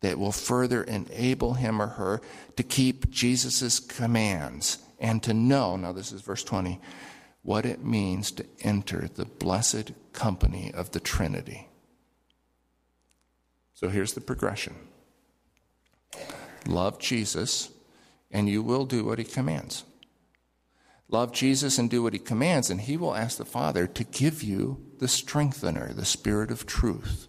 that 0.00 0.18
will 0.18 0.32
further 0.32 0.82
enable 0.82 1.54
him 1.54 1.80
or 1.80 1.86
her 1.86 2.20
to 2.56 2.62
keep 2.62 3.10
Jesus' 3.10 3.80
commands 3.80 4.78
and 5.00 5.22
to 5.22 5.34
know, 5.34 5.76
now 5.76 5.92
this 5.92 6.12
is 6.12 6.20
verse 6.20 6.44
20, 6.44 6.80
what 7.42 7.66
it 7.66 7.84
means 7.84 8.30
to 8.32 8.46
enter 8.60 9.08
the 9.08 9.24
blessed 9.24 9.92
company 10.12 10.70
of 10.72 10.90
the 10.92 11.00
Trinity. 11.00 11.68
So 13.74 13.88
here's 13.88 14.12
the 14.12 14.20
progression 14.20 14.74
Love 16.66 16.98
Jesus, 16.98 17.70
and 18.30 18.48
you 18.48 18.62
will 18.62 18.86
do 18.86 19.04
what 19.04 19.18
he 19.18 19.24
commands. 19.24 19.84
Love 21.08 21.32
Jesus 21.32 21.78
and 21.78 21.90
do 21.90 22.02
what 22.02 22.12
he 22.12 22.18
commands, 22.18 22.70
and 22.70 22.80
he 22.80 22.96
will 22.96 23.14
ask 23.14 23.36
the 23.36 23.44
Father 23.44 23.86
to 23.86 24.04
give 24.04 24.42
you 24.42 24.84
the 24.98 25.08
strengthener, 25.08 25.92
the 25.92 26.04
Spirit 26.04 26.50
of 26.50 26.66
truth. 26.66 27.28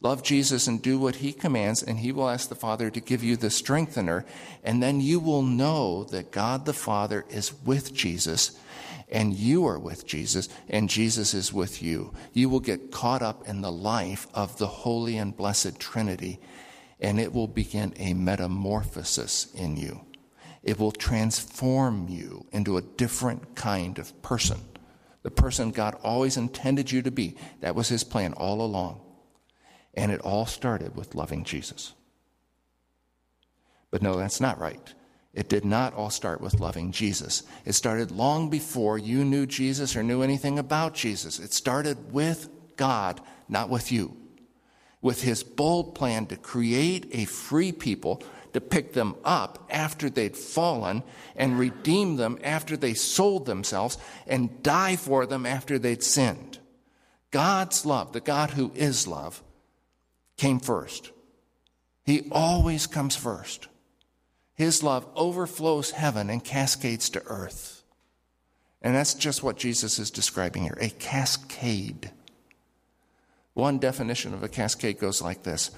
Love 0.00 0.22
Jesus 0.22 0.66
and 0.66 0.80
do 0.82 0.98
what 0.98 1.16
he 1.16 1.32
commands, 1.32 1.82
and 1.82 1.98
he 1.98 2.12
will 2.12 2.28
ask 2.28 2.48
the 2.48 2.54
Father 2.54 2.90
to 2.90 3.00
give 3.00 3.24
you 3.24 3.36
the 3.36 3.50
strengthener, 3.50 4.24
and 4.62 4.82
then 4.82 5.00
you 5.00 5.18
will 5.18 5.42
know 5.42 6.04
that 6.04 6.30
God 6.30 6.66
the 6.66 6.72
Father 6.72 7.24
is 7.30 7.52
with 7.64 7.92
Jesus, 7.92 8.58
and 9.08 9.34
you 9.34 9.66
are 9.66 9.78
with 9.78 10.06
Jesus, 10.06 10.48
and 10.68 10.88
Jesus 10.88 11.34
is 11.34 11.52
with 11.52 11.82
you. 11.82 12.12
You 12.32 12.48
will 12.48 12.60
get 12.60 12.92
caught 12.92 13.22
up 13.22 13.48
in 13.48 13.60
the 13.60 13.72
life 13.72 14.26
of 14.34 14.58
the 14.58 14.66
holy 14.66 15.16
and 15.16 15.36
blessed 15.36 15.80
Trinity 15.80 16.38
and 17.00 17.20
it 17.20 17.32
will 17.32 17.48
begin 17.48 17.92
a 17.96 18.14
metamorphosis 18.14 19.52
in 19.54 19.76
you. 19.76 20.00
It 20.62 20.78
will 20.78 20.92
transform 20.92 22.08
you 22.08 22.46
into 22.52 22.76
a 22.76 22.82
different 22.82 23.54
kind 23.54 23.98
of 23.98 24.22
person. 24.22 24.58
The 25.22 25.30
person 25.30 25.70
God 25.70 25.96
always 26.02 26.36
intended 26.36 26.90
you 26.90 27.02
to 27.02 27.10
be. 27.10 27.36
That 27.60 27.74
was 27.74 27.88
his 27.88 28.04
plan 28.04 28.32
all 28.34 28.62
along. 28.62 29.00
And 29.94 30.10
it 30.10 30.20
all 30.20 30.46
started 30.46 30.96
with 30.96 31.14
loving 31.14 31.44
Jesus. 31.44 31.92
But 33.90 34.02
no, 34.02 34.16
that's 34.16 34.40
not 34.40 34.58
right. 34.58 34.94
It 35.34 35.48
did 35.48 35.64
not 35.64 35.94
all 35.94 36.10
start 36.10 36.40
with 36.40 36.60
loving 36.60 36.92
Jesus. 36.92 37.42
It 37.64 37.74
started 37.74 38.10
long 38.10 38.50
before 38.50 38.98
you 38.98 39.24
knew 39.24 39.46
Jesus 39.46 39.96
or 39.96 40.02
knew 40.02 40.22
anything 40.22 40.58
about 40.58 40.94
Jesus. 40.94 41.38
It 41.38 41.52
started 41.52 42.12
with 42.12 42.48
God, 42.76 43.20
not 43.48 43.68
with 43.68 43.92
you 43.92 44.16
with 45.04 45.20
his 45.20 45.42
bold 45.42 45.94
plan 45.94 46.24
to 46.24 46.34
create 46.34 47.06
a 47.12 47.26
free 47.26 47.70
people, 47.70 48.22
to 48.54 48.60
pick 48.60 48.94
them 48.94 49.14
up 49.22 49.66
after 49.68 50.08
they'd 50.08 50.34
fallen, 50.34 51.02
and 51.36 51.58
redeem 51.58 52.16
them 52.16 52.38
after 52.42 52.74
they 52.74 52.94
sold 52.94 53.44
themselves, 53.44 53.98
and 54.26 54.62
die 54.62 54.96
for 54.96 55.26
them 55.26 55.44
after 55.44 55.78
they'd 55.78 56.02
sinned. 56.02 56.58
God's 57.30 57.84
love, 57.84 58.14
the 58.14 58.20
God 58.20 58.52
who 58.52 58.72
is 58.74 59.06
love, 59.06 59.42
came 60.38 60.58
first. 60.58 61.10
He 62.06 62.26
always 62.32 62.86
comes 62.86 63.14
first. 63.14 63.68
His 64.54 64.82
love 64.82 65.06
overflows 65.14 65.90
heaven 65.90 66.30
and 66.30 66.42
cascades 66.42 67.10
to 67.10 67.22
earth. 67.26 67.82
And 68.80 68.94
that's 68.94 69.12
just 69.12 69.42
what 69.42 69.58
Jesus 69.58 69.98
is 69.98 70.10
describing 70.10 70.62
here 70.62 70.78
a 70.80 70.88
cascade. 70.88 72.10
One 73.54 73.78
definition 73.78 74.34
of 74.34 74.42
a 74.42 74.48
cascade 74.48 74.98
goes 74.98 75.22
like 75.22 75.42
this 75.42 75.70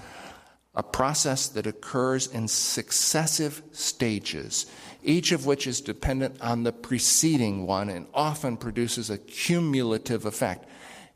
a 0.75 0.83
process 0.83 1.47
that 1.47 1.65
occurs 1.65 2.27
in 2.27 2.47
successive 2.47 3.63
stages, 3.71 4.67
each 5.03 5.31
of 5.31 5.47
which 5.47 5.65
is 5.65 5.81
dependent 5.81 6.39
on 6.39 6.61
the 6.61 6.71
preceding 6.71 7.65
one 7.65 7.89
and 7.89 8.05
often 8.13 8.55
produces 8.55 9.09
a 9.09 9.17
cumulative 9.17 10.23
effect. 10.23 10.65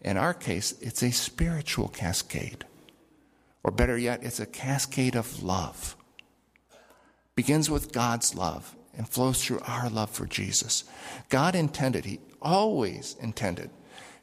In 0.01 0.17
our 0.17 0.33
case, 0.33 0.73
it's 0.81 1.03
a 1.03 1.11
spiritual 1.11 1.89
cascade. 1.89 2.65
Or 3.63 3.69
better 3.69 3.99
yet, 3.99 4.23
it's 4.23 4.39
a 4.39 4.47
cascade 4.47 5.15
of 5.15 5.43
love. 5.43 5.95
begins 7.35 7.69
with 7.69 7.93
God's 7.93 8.33
love 8.33 8.75
and 8.97 9.07
flows 9.07 9.43
through 9.43 9.59
our 9.59 9.89
love 9.89 10.09
for 10.09 10.25
Jesus. 10.25 10.83
God 11.29 11.53
intended, 11.53 12.05
He 12.05 12.19
always 12.41 13.15
intended, 13.19 13.69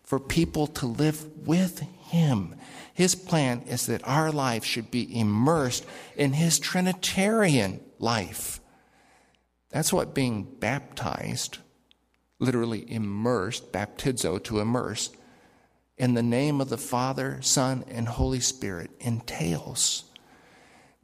for 0.09 0.19
people 0.19 0.67
to 0.67 0.87
live 0.87 1.47
with 1.47 1.81
Him. 1.81 2.55
His 2.95 3.15
plan 3.15 3.61
is 3.67 3.85
that 3.87 4.09
our 4.09 4.33
life 4.33 4.65
should 4.65 4.91
be 4.91 5.21
immersed 5.21 5.85
in 6.17 6.33
His 6.33 6.59
Trinitarian 6.59 7.81
life. 7.99 8.59
That's 9.69 9.93
what 9.93 10.15
being 10.15 10.45
baptized, 10.45 11.59
literally 12.39 12.91
immersed, 12.91 13.71
baptizo, 13.71 14.43
to 14.45 14.61
immerse, 14.61 15.11
in 15.99 16.15
the 16.15 16.23
name 16.23 16.63
of 16.63 16.71
the 16.71 16.79
Father, 16.79 17.43
Son, 17.43 17.85
and 17.89 18.09
Holy 18.09 18.41
Spirit 18.41 18.91
entails. 19.01 20.05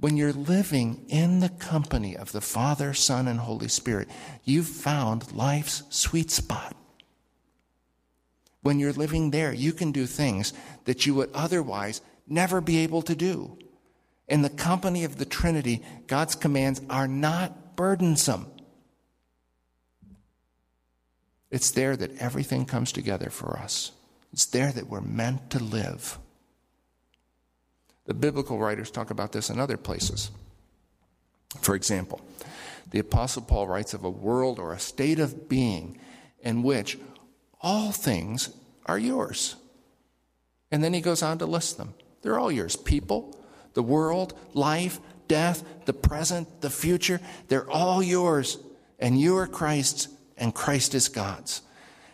When 0.01 0.17
you're 0.17 0.33
living 0.33 1.05
in 1.11 1.41
the 1.41 1.51
company 1.51 2.17
of 2.17 2.33
the 2.33 2.41
Father, 2.41 2.95
Son, 2.95 3.29
and 3.29 3.41
Holy 3.41 3.69
Spirit, 3.69 4.09
you've 4.45 4.67
found 4.67 5.35
life's 5.35 5.83
sweet 5.91 6.31
spot. 6.31 6.75
When 8.65 8.79
you're 8.79 8.95
living 8.95 9.31
there, 9.31 9.53
you 9.53 9.75
can 9.75 9.93
do 9.93 10.07
things 10.07 10.55
that 10.87 11.05
you 11.05 11.15
would 11.17 11.29
otherwise 11.35 12.01
never 12.27 12.63
be 12.63 12.79
able 12.79 13.03
to 13.03 13.15
do. 13.15 13.59
In 14.27 14.41
the 14.41 14.49
company 14.49 15.05
of 15.05 15.19
the 15.19 15.27
Trinity, 15.27 15.83
God's 16.07 16.35
commands 16.35 16.81
are 16.89 17.07
not 17.07 17.77
burdensome. 17.77 18.47
It's 21.51 21.73
there 21.73 21.95
that 21.95 22.17
everything 22.19 22.65
comes 22.65 22.91
together 22.91 23.29
for 23.29 23.59
us. 23.59 23.93
It's 24.33 24.47
there 24.47 24.73
that 24.73 24.89
we're 24.89 25.03
meant 25.03 25.51
to 25.51 25.63
live. 25.63 26.19
The 28.07 28.15
biblical 28.15 28.59
writers 28.59 28.91
talk 28.91 29.11
about 29.11 29.33
this 29.33 29.51
in 29.51 29.61
other 29.61 29.77
places. 29.77 30.31
For 31.61 31.75
example, 31.75 32.23
the 32.93 32.99
Apostle 32.99 33.43
Paul 33.43 33.69
writes 33.69 33.93
of 33.93 34.05
a 34.05 34.11
world 34.11 34.59
or 34.59 34.73
a 34.73 34.79
state 34.79 35.19
of 35.19 35.51
being 35.51 36.01
in 36.41 36.63
which 36.63 36.97
all 37.65 37.91
things 37.91 38.51
are 38.87 38.99
yours. 38.99 39.57
And 40.71 40.85
then 40.85 40.93
he 40.93 41.01
goes 41.01 41.23
on 41.23 41.39
to 41.39 41.47
list 41.47 41.79
them. 41.79 41.95
They're 42.23 42.39
all 42.39 42.53
yours 42.53 42.77
people, 42.77 43.37
the 43.73 43.83
world, 43.83 44.35
life, 44.53 45.01
death, 45.27 45.65
the 45.87 45.93
present, 45.95 46.61
the 46.61 46.71
future. 46.71 47.21
They're 47.49 47.69
all 47.69 48.03
yours. 48.03 48.59
And 48.99 49.19
you 49.19 49.37
are 49.39 49.47
Christ's, 49.47 50.09
and 50.37 50.55
Christ 50.55 50.95
is 50.95 51.09
God's. 51.09 51.63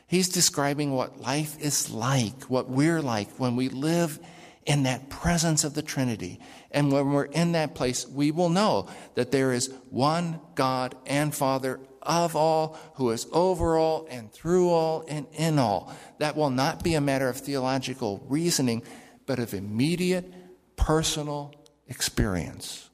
He's 0.06 0.28
describing 0.28 0.92
what 0.92 1.20
life 1.20 1.58
is 1.60 1.90
like, 1.90 2.44
what 2.44 2.68
we're 2.68 3.02
like 3.02 3.28
when 3.38 3.56
we 3.56 3.68
live 3.68 4.18
in 4.66 4.84
that 4.84 5.08
presence 5.08 5.64
of 5.64 5.74
the 5.74 5.82
Trinity. 5.82 6.40
And 6.70 6.92
when 6.92 7.12
we're 7.12 7.24
in 7.24 7.52
that 7.52 7.74
place, 7.74 8.06
we 8.06 8.30
will 8.30 8.48
know 8.48 8.88
that 9.14 9.32
there 9.32 9.52
is 9.52 9.72
one 9.90 10.40
God 10.54 10.94
and 11.06 11.34
Father 11.34 11.80
of 12.02 12.36
all, 12.36 12.78
who 12.94 13.10
is 13.10 13.26
over 13.32 13.76
all 13.76 14.06
and 14.10 14.32
through 14.32 14.70
all 14.70 15.04
and 15.08 15.26
in 15.32 15.58
all. 15.58 15.94
That 16.18 16.36
will 16.36 16.50
not 16.50 16.82
be 16.82 16.94
a 16.94 17.00
matter 17.00 17.28
of 17.28 17.36
theological 17.36 18.24
reasoning, 18.28 18.82
but 19.26 19.38
of 19.38 19.54
immediate 19.54 20.32
personal 20.76 21.54
experience. 21.88 22.88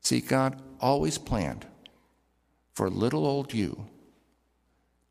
See, 0.00 0.20
God 0.20 0.60
always 0.80 1.18
planned 1.18 1.66
for 2.74 2.90
little 2.90 3.26
old 3.26 3.54
you 3.54 3.86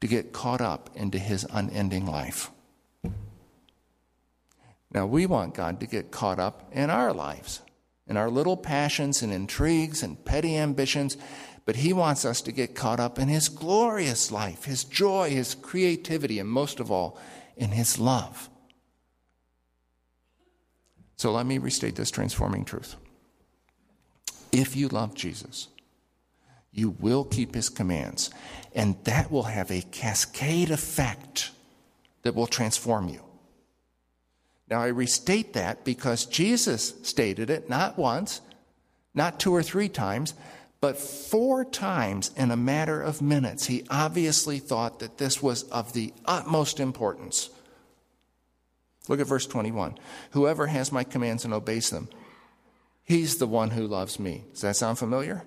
to 0.01 0.07
get 0.07 0.33
caught 0.33 0.61
up 0.61 0.89
into 0.95 1.17
his 1.17 1.47
unending 1.51 2.05
life. 2.05 2.51
Now, 4.91 5.07
we 5.07 5.25
want 5.25 5.55
God 5.55 5.79
to 5.79 5.87
get 5.87 6.11
caught 6.11 6.37
up 6.39 6.69
in 6.71 6.91
our 6.91 7.13
lives, 7.13 7.61
in 8.07 8.17
our 8.17 8.29
little 8.29 8.57
passions 8.57 9.21
and 9.21 9.31
intrigues 9.31 10.03
and 10.03 10.23
petty 10.25 10.57
ambitions, 10.57 11.17
but 11.65 11.77
He 11.77 11.93
wants 11.93 12.25
us 12.25 12.41
to 12.41 12.51
get 12.51 12.75
caught 12.75 12.99
up 12.99 13.17
in 13.17 13.29
His 13.29 13.49
glorious 13.49 14.31
life, 14.31 14.65
His 14.65 14.83
joy, 14.83 15.29
His 15.29 15.55
creativity, 15.55 16.39
and 16.39 16.49
most 16.49 16.79
of 16.79 16.91
all, 16.91 17.17
in 17.55 17.71
His 17.71 17.99
love. 17.99 18.49
So 21.15 21.31
let 21.31 21.45
me 21.45 21.57
restate 21.57 21.95
this 21.95 22.11
transforming 22.11 22.65
truth. 22.65 22.95
If 24.51 24.75
you 24.75 24.89
love 24.89 25.15
Jesus, 25.15 25.69
you 26.71 26.89
will 26.99 27.23
keep 27.23 27.55
His 27.55 27.69
commands, 27.69 28.29
and 28.75 28.97
that 29.05 29.31
will 29.31 29.43
have 29.43 29.71
a 29.71 29.81
cascade 29.81 30.71
effect 30.71 31.51
that 32.23 32.35
will 32.35 32.47
transform 32.47 33.07
you. 33.07 33.23
Now, 34.73 34.81
I 34.81 34.87
restate 34.87 35.53
that 35.53 35.85
because 35.85 36.25
Jesus 36.25 36.95
stated 37.03 37.51
it 37.51 37.69
not 37.69 37.95
once, 37.95 38.41
not 39.13 39.39
two 39.39 39.53
or 39.53 39.61
three 39.61 39.87
times, 39.87 40.33
but 40.81 40.97
four 40.97 41.63
times 41.63 42.31
in 42.35 42.49
a 42.49 42.57
matter 42.57 42.99
of 42.99 43.21
minutes. 43.21 43.67
He 43.67 43.85
obviously 43.91 44.57
thought 44.57 44.97
that 44.97 45.19
this 45.19 45.43
was 45.43 45.61
of 45.69 45.93
the 45.93 46.11
utmost 46.25 46.79
importance. 46.79 47.51
Look 49.07 49.19
at 49.19 49.27
verse 49.27 49.45
21. 49.45 49.99
Whoever 50.31 50.65
has 50.65 50.91
my 50.91 51.03
commands 51.03 51.45
and 51.45 51.53
obeys 51.53 51.91
them, 51.91 52.09
he's 53.03 53.37
the 53.37 53.45
one 53.45 53.69
who 53.69 53.85
loves 53.85 54.19
me. 54.19 54.43
Does 54.53 54.61
that 54.61 54.75
sound 54.75 54.97
familiar? 54.97 55.43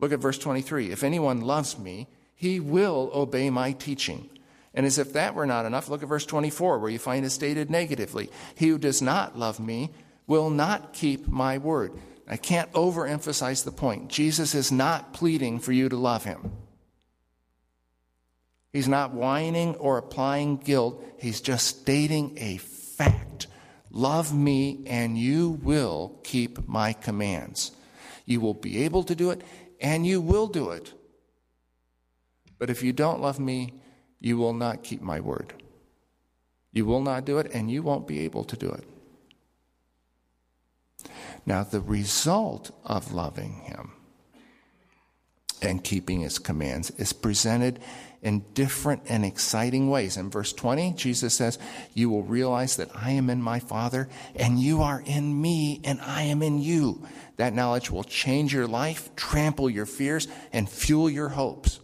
Look 0.00 0.12
at 0.12 0.20
verse 0.20 0.36
23. 0.36 0.90
If 0.90 1.02
anyone 1.02 1.40
loves 1.40 1.78
me, 1.78 2.08
he 2.34 2.60
will 2.60 3.10
obey 3.14 3.48
my 3.48 3.72
teaching. 3.72 4.28
And 4.74 4.84
as 4.84 4.98
if 4.98 5.12
that 5.12 5.34
were 5.34 5.46
not 5.46 5.66
enough, 5.66 5.88
look 5.88 6.02
at 6.02 6.08
verse 6.08 6.26
24, 6.26 6.78
where 6.78 6.90
you 6.90 6.98
find 6.98 7.24
it 7.24 7.30
stated 7.30 7.70
negatively 7.70 8.30
He 8.56 8.68
who 8.68 8.78
does 8.78 9.00
not 9.00 9.38
love 9.38 9.60
me 9.60 9.90
will 10.26 10.50
not 10.50 10.92
keep 10.92 11.28
my 11.28 11.58
word. 11.58 11.92
I 12.26 12.36
can't 12.36 12.72
overemphasize 12.72 13.64
the 13.64 13.72
point. 13.72 14.08
Jesus 14.08 14.54
is 14.54 14.72
not 14.72 15.12
pleading 15.12 15.60
for 15.60 15.72
you 15.72 15.88
to 15.88 15.96
love 15.96 16.24
him. 16.24 16.52
He's 18.72 18.88
not 18.88 19.12
whining 19.12 19.76
or 19.76 19.98
applying 19.98 20.56
guilt. 20.56 21.04
He's 21.18 21.40
just 21.40 21.66
stating 21.66 22.36
a 22.38 22.56
fact. 22.56 23.46
Love 23.90 24.34
me, 24.34 24.82
and 24.86 25.16
you 25.16 25.50
will 25.62 26.18
keep 26.24 26.66
my 26.66 26.92
commands. 26.94 27.70
You 28.24 28.40
will 28.40 28.54
be 28.54 28.84
able 28.84 29.04
to 29.04 29.14
do 29.14 29.30
it, 29.30 29.42
and 29.80 30.06
you 30.06 30.20
will 30.20 30.48
do 30.48 30.70
it. 30.70 30.92
But 32.58 32.70
if 32.70 32.82
you 32.82 32.92
don't 32.92 33.20
love 33.20 33.38
me, 33.38 33.74
you 34.24 34.38
will 34.38 34.54
not 34.54 34.82
keep 34.82 35.02
my 35.02 35.20
word. 35.20 35.52
You 36.72 36.86
will 36.86 37.02
not 37.02 37.26
do 37.26 37.36
it, 37.36 37.50
and 37.52 37.70
you 37.70 37.82
won't 37.82 38.08
be 38.08 38.20
able 38.20 38.42
to 38.44 38.56
do 38.56 38.70
it. 38.70 38.84
Now, 41.44 41.62
the 41.62 41.82
result 41.82 42.70
of 42.86 43.12
loving 43.12 43.60
him 43.66 43.92
and 45.60 45.84
keeping 45.84 46.22
his 46.22 46.38
commands 46.38 46.88
is 46.92 47.12
presented 47.12 47.80
in 48.22 48.46
different 48.54 49.02
and 49.10 49.26
exciting 49.26 49.90
ways. 49.90 50.16
In 50.16 50.30
verse 50.30 50.54
20, 50.54 50.94
Jesus 50.94 51.34
says, 51.34 51.58
You 51.92 52.08
will 52.08 52.22
realize 52.22 52.76
that 52.76 52.96
I 52.96 53.10
am 53.10 53.28
in 53.28 53.42
my 53.42 53.60
Father, 53.60 54.08
and 54.34 54.58
you 54.58 54.80
are 54.80 55.02
in 55.04 55.38
me, 55.38 55.82
and 55.84 56.00
I 56.00 56.22
am 56.22 56.42
in 56.42 56.62
you. 56.62 57.06
That 57.36 57.52
knowledge 57.52 57.90
will 57.90 58.04
change 58.04 58.54
your 58.54 58.68
life, 58.68 59.14
trample 59.16 59.68
your 59.68 59.84
fears, 59.84 60.28
and 60.50 60.66
fuel 60.66 61.10
your 61.10 61.28
hopes. 61.28 61.80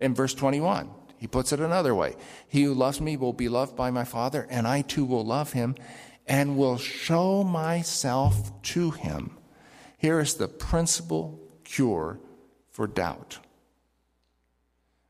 In 0.00 0.14
verse 0.14 0.34
21, 0.34 0.90
he 1.18 1.26
puts 1.26 1.52
it 1.52 1.60
another 1.60 1.94
way 1.94 2.16
He 2.48 2.62
who 2.62 2.74
loves 2.74 3.00
me 3.00 3.16
will 3.16 3.34
be 3.34 3.48
loved 3.48 3.76
by 3.76 3.90
my 3.90 4.04
Father, 4.04 4.46
and 4.50 4.66
I 4.66 4.82
too 4.82 5.04
will 5.04 5.24
love 5.24 5.52
him 5.52 5.76
and 6.26 6.56
will 6.56 6.78
show 6.78 7.44
myself 7.44 8.62
to 8.62 8.90
him. 8.92 9.36
Here 9.98 10.20
is 10.20 10.34
the 10.34 10.48
principal 10.48 11.38
cure 11.64 12.18
for 12.70 12.86
doubt. 12.86 13.38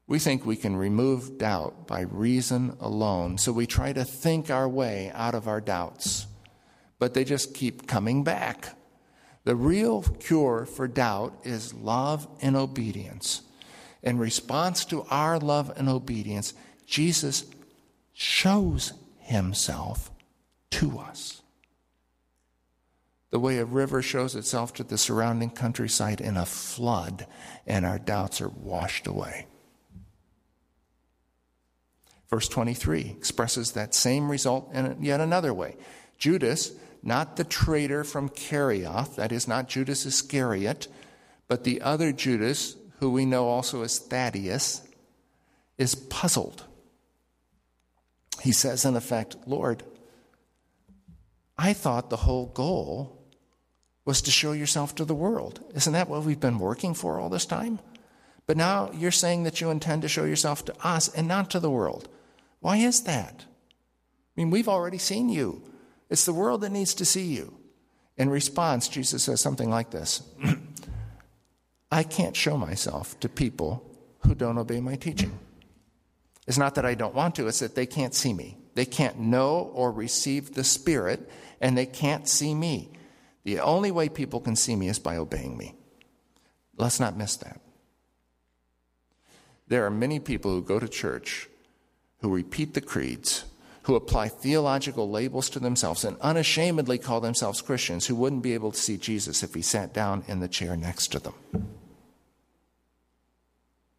We 0.08 0.18
think 0.18 0.44
we 0.44 0.56
can 0.56 0.74
remove 0.74 1.38
doubt 1.38 1.86
by 1.86 2.00
reason 2.00 2.76
alone, 2.80 3.38
so 3.38 3.52
we 3.52 3.66
try 3.66 3.92
to 3.92 4.04
think 4.04 4.50
our 4.50 4.68
way 4.68 5.12
out 5.14 5.36
of 5.36 5.46
our 5.46 5.60
doubts, 5.60 6.26
but 6.98 7.14
they 7.14 7.22
just 7.22 7.54
keep 7.54 7.86
coming 7.86 8.24
back. 8.24 8.76
The 9.44 9.54
real 9.54 10.02
cure 10.02 10.66
for 10.66 10.88
doubt 10.88 11.38
is 11.44 11.72
love 11.72 12.26
and 12.42 12.56
obedience. 12.56 13.42
In 14.02 14.18
response 14.18 14.84
to 14.86 15.04
our 15.10 15.38
love 15.38 15.72
and 15.76 15.88
obedience, 15.88 16.54
Jesus 16.86 17.44
shows 18.12 18.92
himself 19.18 20.10
to 20.70 20.98
us. 20.98 21.42
The 23.30 23.38
way 23.38 23.58
a 23.58 23.64
river 23.64 24.02
shows 24.02 24.34
itself 24.34 24.74
to 24.74 24.84
the 24.84 24.98
surrounding 24.98 25.50
countryside 25.50 26.20
in 26.20 26.36
a 26.36 26.46
flood, 26.46 27.26
and 27.66 27.86
our 27.86 27.98
doubts 27.98 28.40
are 28.40 28.48
washed 28.48 29.06
away. 29.06 29.46
Verse 32.28 32.48
23 32.48 33.14
expresses 33.16 33.72
that 33.72 33.94
same 33.94 34.30
result 34.30 34.72
in 34.72 34.96
yet 35.00 35.20
another 35.20 35.54
way. 35.54 35.76
Judas, 36.18 36.72
not 37.02 37.36
the 37.36 37.44
traitor 37.44 38.04
from 38.04 38.28
Kerioth, 38.28 39.16
that 39.16 39.32
is 39.32 39.48
not 39.48 39.68
Judas 39.68 40.06
Iscariot, 40.06 40.88
but 41.48 41.64
the 41.64 41.80
other 41.82 42.12
Judas 42.12 42.76
who 43.00 43.10
we 43.10 43.24
know 43.24 43.48
also 43.48 43.82
as 43.82 43.98
Thaddeus, 43.98 44.82
is 45.78 45.94
puzzled. 45.94 46.64
He 48.42 48.52
says, 48.52 48.84
in 48.84 48.94
effect, 48.94 49.36
Lord, 49.46 49.82
I 51.56 51.72
thought 51.72 52.10
the 52.10 52.18
whole 52.18 52.46
goal 52.46 53.18
was 54.04 54.22
to 54.22 54.30
show 54.30 54.52
yourself 54.52 54.94
to 54.94 55.04
the 55.04 55.14
world. 55.14 55.60
Isn't 55.74 55.94
that 55.94 56.08
what 56.08 56.24
we've 56.24 56.40
been 56.40 56.58
working 56.58 56.94
for 56.94 57.18
all 57.18 57.30
this 57.30 57.46
time? 57.46 57.80
But 58.46 58.56
now 58.56 58.90
you're 58.92 59.10
saying 59.10 59.44
that 59.44 59.60
you 59.60 59.70
intend 59.70 60.02
to 60.02 60.08
show 60.08 60.24
yourself 60.24 60.64
to 60.66 60.74
us 60.86 61.08
and 61.08 61.26
not 61.26 61.50
to 61.50 61.60
the 61.60 61.70
world. 61.70 62.08
Why 62.60 62.76
is 62.78 63.02
that? 63.04 63.44
I 63.46 64.40
mean, 64.40 64.50
we've 64.50 64.68
already 64.68 64.98
seen 64.98 65.28
you. 65.28 65.62
It's 66.10 66.24
the 66.26 66.32
world 66.32 66.60
that 66.62 66.72
needs 66.72 66.92
to 66.94 67.04
see 67.04 67.26
you. 67.26 67.56
In 68.18 68.28
response, 68.28 68.88
Jesus 68.88 69.22
says 69.22 69.40
something 69.40 69.70
like 69.70 69.90
this 69.90 70.22
I 71.90 72.02
can't 72.02 72.36
show 72.36 72.56
myself 72.56 73.18
to 73.20 73.28
people 73.28 73.84
who 74.20 74.34
don't 74.34 74.58
obey 74.58 74.80
my 74.80 74.96
teaching. 74.96 75.38
It's 76.46 76.58
not 76.58 76.74
that 76.76 76.86
I 76.86 76.94
don't 76.94 77.14
want 77.14 77.34
to, 77.36 77.48
it's 77.48 77.58
that 77.60 77.74
they 77.74 77.86
can't 77.86 78.14
see 78.14 78.32
me. 78.32 78.56
They 78.74 78.84
can't 78.84 79.18
know 79.18 79.70
or 79.74 79.92
receive 79.92 80.54
the 80.54 80.64
Spirit, 80.64 81.28
and 81.60 81.76
they 81.76 81.86
can't 81.86 82.28
see 82.28 82.54
me. 82.54 82.90
The 83.44 83.60
only 83.60 83.90
way 83.90 84.08
people 84.08 84.40
can 84.40 84.56
see 84.56 84.76
me 84.76 84.88
is 84.88 84.98
by 84.98 85.16
obeying 85.16 85.56
me. 85.56 85.74
Let's 86.76 87.00
not 87.00 87.16
miss 87.16 87.36
that. 87.36 87.60
There 89.68 89.84
are 89.86 89.90
many 89.90 90.18
people 90.18 90.50
who 90.50 90.62
go 90.62 90.78
to 90.78 90.88
church 90.88 91.48
who 92.20 92.34
repeat 92.34 92.74
the 92.74 92.80
creeds, 92.80 93.44
who 93.90 93.96
apply 93.96 94.28
theological 94.28 95.10
labels 95.10 95.50
to 95.50 95.58
themselves, 95.58 96.04
and 96.04 96.16
unashamedly 96.20 96.96
call 96.96 97.20
themselves 97.20 97.60
Christians 97.60 98.06
who 98.06 98.14
wouldn't 98.14 98.44
be 98.44 98.54
able 98.54 98.70
to 98.70 98.78
see 98.78 98.96
Jesus 98.96 99.42
if 99.42 99.52
he 99.52 99.62
sat 99.62 99.92
down 99.92 100.22
in 100.28 100.38
the 100.38 100.46
chair 100.46 100.76
next 100.76 101.08
to 101.08 101.18
them. 101.18 101.34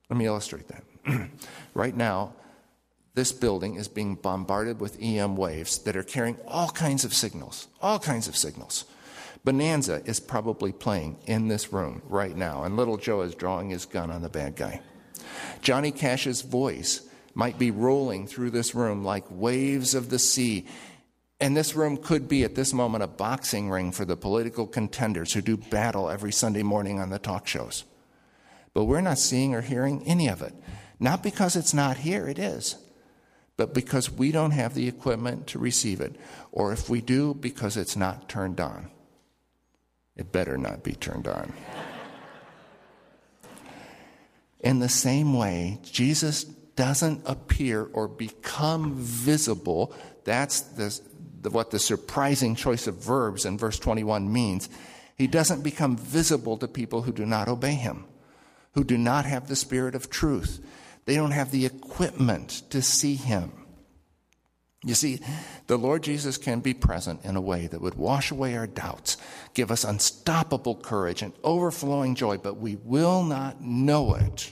Let 0.10 0.18
me 0.18 0.28
illustrate 0.28 0.70
that. 0.70 1.30
right 1.74 1.94
now, 1.94 2.36
this 3.16 3.34
building 3.34 3.76
is 3.76 3.90
being 3.90 4.16
bombarded 4.16 4.80
with 4.80 4.98
EM 5.02 5.36
waves 5.36 5.80
that 5.80 5.98
are 5.98 6.04
carrying 6.04 6.38
all 6.48 6.70
kinds 6.70 7.04
of 7.04 7.14
signals, 7.14 7.68
all 7.82 8.00
kinds 8.00 8.30
of 8.30 8.38
signals. 8.38 8.86
Bonanza 9.44 10.02
is 10.06 10.22
probably 10.22 10.72
playing 10.72 11.18
in 11.26 11.50
this 11.50 11.74
room 11.74 12.02
right 12.08 12.38
now, 12.38 12.64
and 12.64 12.78
little 12.78 12.96
Joe 12.96 13.24
is 13.24 13.36
drawing 13.36 13.72
his 13.72 13.86
gun 13.86 14.10
on 14.10 14.22
the 14.22 14.30
bad 14.30 14.56
guy. 14.56 14.80
Johnny 15.62 15.92
Cash's 15.92 16.44
voice 16.44 17.10
might 17.34 17.58
be 17.58 17.72
rolling 17.72 18.28
through 18.28 18.52
this 18.52 18.76
room 18.76 19.04
like 19.04 19.26
waves 19.30 19.96
of 19.96 20.10
the 20.10 20.20
sea. 20.20 20.68
And 21.40 21.58
this 21.58 21.76
room 21.76 21.98
could 21.98 22.28
be 22.28 22.44
at 22.44 22.56
this 22.56 22.74
moment 22.74 23.04
a 23.04 23.08
boxing 23.08 23.70
ring 23.70 23.92
for 23.92 24.06
the 24.06 24.18
political 24.18 24.68
contenders 24.68 25.34
who 25.34 25.42
do 25.42 25.58
battle 25.58 26.10
every 26.10 26.32
Sunday 26.32 26.64
morning 26.64 27.00
on 27.00 27.10
the 27.10 27.20
talk 27.20 27.48
shows. 27.48 27.84
But 28.74 28.86
we're 28.86 29.02
not 29.02 29.18
seeing 29.18 29.56
or 29.56 29.62
hearing 29.62 30.04
any 30.06 30.28
of 30.28 30.42
it. 30.42 30.54
Not 31.00 31.24
because 31.24 31.56
it's 31.56 31.74
not 31.74 31.98
here, 31.98 32.28
it 32.28 32.38
is, 32.38 32.76
but 33.58 33.74
because 33.74 34.12
we 34.12 34.32
don't 34.32 34.52
have 34.52 34.76
the 34.76 34.88
equipment 34.88 35.48
to 35.48 35.60
receive 35.60 36.00
it. 36.00 36.16
Or 36.52 36.72
if 36.72 36.90
we 36.90 37.02
do, 37.02 37.34
because 37.34 37.76
it's 37.76 37.96
not 37.96 38.30
turned 38.30 38.60
on. 38.60 38.92
It 40.16 40.32
better 40.32 40.60
not 40.60 40.84
be 40.84 40.94
turned 40.94 41.28
on. 41.28 41.54
In 44.60 44.78
the 44.78 44.90
same 44.90 45.34
way, 45.34 45.80
Jesus 45.82 46.46
doesn't 46.82 47.22
appear 47.28 47.88
or 47.94 48.08
become 48.08 48.96
visible. 48.96 49.94
That's 50.24 50.62
the, 50.62 51.00
what 51.52 51.70
the 51.70 51.78
surprising 51.78 52.56
choice 52.56 52.88
of 52.88 52.96
verbs 52.96 53.46
in 53.46 53.60
verse 53.60 53.78
21 53.78 54.34
means. 54.34 54.68
He 55.16 55.28
doesn't 55.28 55.62
become 55.62 55.96
visible 55.96 56.58
to 56.58 56.68
people 56.68 57.04
who 57.04 57.12
do 57.12 57.24
not 57.24 57.48
obey 57.48 57.76
him, 57.76 58.06
who 58.74 58.84
do 58.84 58.98
not 58.98 59.26
have 59.26 59.48
the 59.48 59.56
spirit 59.56 59.94
of 59.94 60.10
truth. 60.10 60.60
They 61.06 61.14
don't 61.14 61.30
have 61.30 61.52
the 61.52 61.68
equipment 61.68 62.64
to 62.72 62.82
see 62.82 63.14
him. 63.14 63.52
You 64.84 64.96
see, 64.96 65.20
the 65.68 65.78
Lord 65.78 66.02
Jesus 66.02 66.38
can 66.38 66.62
be 66.62 66.74
present 66.74 67.24
in 67.24 67.36
a 67.36 67.42
way 67.42 67.68
that 67.68 67.82
would 67.82 67.94
wash 67.94 68.32
away 68.32 68.58
our 68.58 68.66
doubts, 68.66 69.18
give 69.54 69.70
us 69.70 69.84
unstoppable 69.84 70.78
courage 70.78 71.22
and 71.22 71.34
overflowing 71.44 72.16
joy, 72.16 72.38
but 72.40 72.58
we 72.58 72.78
will 72.78 73.22
not 73.22 73.62
know 73.62 74.16
it 74.16 74.52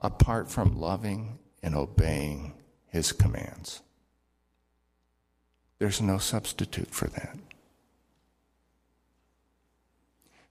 apart 0.00 0.50
from 0.50 0.78
loving 0.80 1.38
and 1.62 1.74
obeying 1.74 2.54
his 2.86 3.12
commands. 3.12 3.82
There's 5.78 6.00
no 6.00 6.18
substitute 6.18 6.90
for 6.90 7.08
that. 7.08 7.38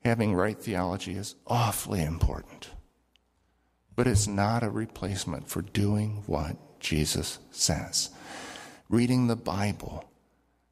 Having 0.06 0.36
right 0.36 0.58
theology 0.58 1.16
is 1.16 1.36
awfully 1.46 2.02
important, 2.02 2.70
but 3.96 4.08
it's 4.08 4.28
not 4.28 4.64
a 4.64 4.70
replacement 4.70 5.50
for 5.50 5.62
doing 5.62 6.24
what 6.28 6.80
Jesus 6.80 7.40
says. 7.52 8.10
Reading 8.90 9.28
the 9.28 9.36
Bible, 9.36 10.10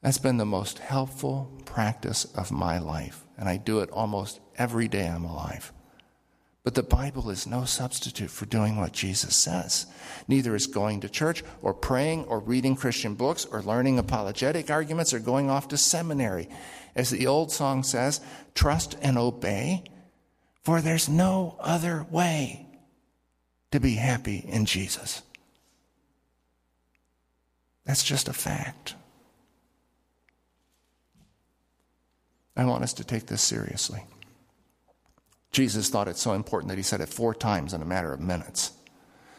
that's 0.01 0.19
been 0.19 0.37
the 0.37 0.45
most 0.45 0.79
helpful 0.79 1.51
practice 1.65 2.25
of 2.35 2.51
my 2.51 2.79
life, 2.79 3.25
and 3.37 3.49
I 3.49 3.57
do 3.57 3.79
it 3.79 3.89
almost 3.89 4.39
every 4.57 4.87
day 4.87 5.07
I'm 5.07 5.25
alive. 5.25 5.73
But 6.65 6.73
the 6.73 6.81
Bible 6.81 7.29
is 7.29 7.45
no 7.45 7.63
substitute 7.63 8.31
for 8.31 8.47
doing 8.47 8.77
what 8.77 8.91
Jesus 8.91 9.35
says. 9.35 9.85
Neither 10.27 10.55
is 10.55 10.65
going 10.65 11.01
to 11.01 11.07
church 11.07 11.43
or 11.61 11.75
praying 11.75 12.25
or 12.25 12.39
reading 12.39 12.75
Christian 12.75 13.13
books 13.13 13.45
or 13.45 13.61
learning 13.61 13.99
apologetic 13.99 14.71
arguments 14.71 15.13
or 15.13 15.19
going 15.19 15.51
off 15.51 15.67
to 15.67 15.77
seminary. 15.77 16.49
As 16.95 17.11
the 17.11 17.27
old 17.27 17.51
song 17.51 17.83
says, 17.83 18.19
trust 18.55 18.97
and 19.03 19.15
obey, 19.15 19.83
for 20.63 20.81
there's 20.81 21.07
no 21.07 21.55
other 21.59 22.07
way 22.09 22.65
to 23.69 23.79
be 23.79 23.93
happy 23.93 24.37
in 24.37 24.65
Jesus. 24.65 25.21
That's 27.85 28.03
just 28.03 28.27
a 28.27 28.33
fact. 28.33 28.95
I 32.57 32.65
want 32.65 32.83
us 32.83 32.93
to 32.93 33.03
take 33.03 33.27
this 33.27 33.43
seriously. 33.43 34.03
Jesus 35.55 35.87
thought 35.87 36.09
it 36.09 36.17
so 36.17 36.33
important 36.33 36.67
that 36.67 36.77
he 36.77 36.83
said 36.83 36.99
it 36.99 37.07
four 37.07 37.33
times 37.33 37.73
in 37.73 37.81
a 37.81 37.85
matter 37.85 38.11
of 38.11 38.19
minutes. 38.19 38.73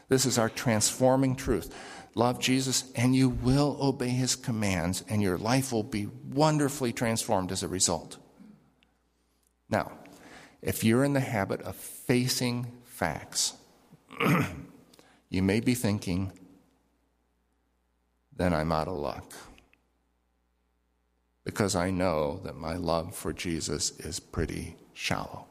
This 0.09 0.25
is 0.25 0.39
our 0.39 0.49
transforming 0.49 1.37
truth. 1.37 1.75
Love 2.15 2.41
Jesus, 2.41 2.91
and 2.97 3.15
you 3.15 3.29
will 3.29 3.77
obey 3.83 4.09
his 4.09 4.35
commands, 4.35 5.05
and 5.11 5.21
your 5.21 5.37
life 5.37 5.75
will 5.75 5.83
be 5.83 6.09
wonderfully 6.33 6.91
transformed 6.91 7.53
as 7.53 7.63
a 7.63 7.69
result. 7.69 8.17
Now, 9.69 9.93
if 10.63 10.83
you're 10.83 11.05
in 11.05 11.13
the 11.13 11.21
habit 11.21 11.61
of 11.61 11.77
facing 11.77 12.73
facts, 12.85 13.53
you 15.29 15.43
may 15.43 15.61
be 15.61 15.75
thinking, 15.75 16.33
then 18.35 18.55
I'm 18.55 18.73
out 18.73 18.89
of 18.89 18.97
luck. 18.97 19.35
Because 21.45 21.77
I 21.77 21.91
know 21.91 22.41
that 22.43 22.57
my 22.57 22.77
love 22.77 23.15
for 23.15 23.35
Jesus 23.35 23.91
is 24.01 24.19
pretty 24.19 24.77
shallow. 24.95 25.47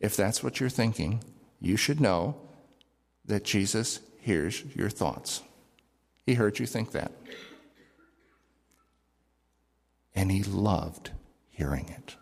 If 0.00 0.16
that's 0.16 0.42
what 0.42 0.60
you're 0.60 0.68
thinking, 0.68 1.22
you 1.60 1.76
should 1.76 2.00
know 2.00 2.36
that 3.24 3.44
Jesus 3.44 4.00
hears 4.20 4.64
your 4.74 4.90
thoughts. 4.90 5.42
He 6.24 6.34
heard 6.34 6.58
you 6.58 6.66
think 6.66 6.92
that. 6.92 7.12
And 10.14 10.30
he 10.30 10.42
loved 10.42 11.10
hearing 11.50 11.88
it. 11.88 12.16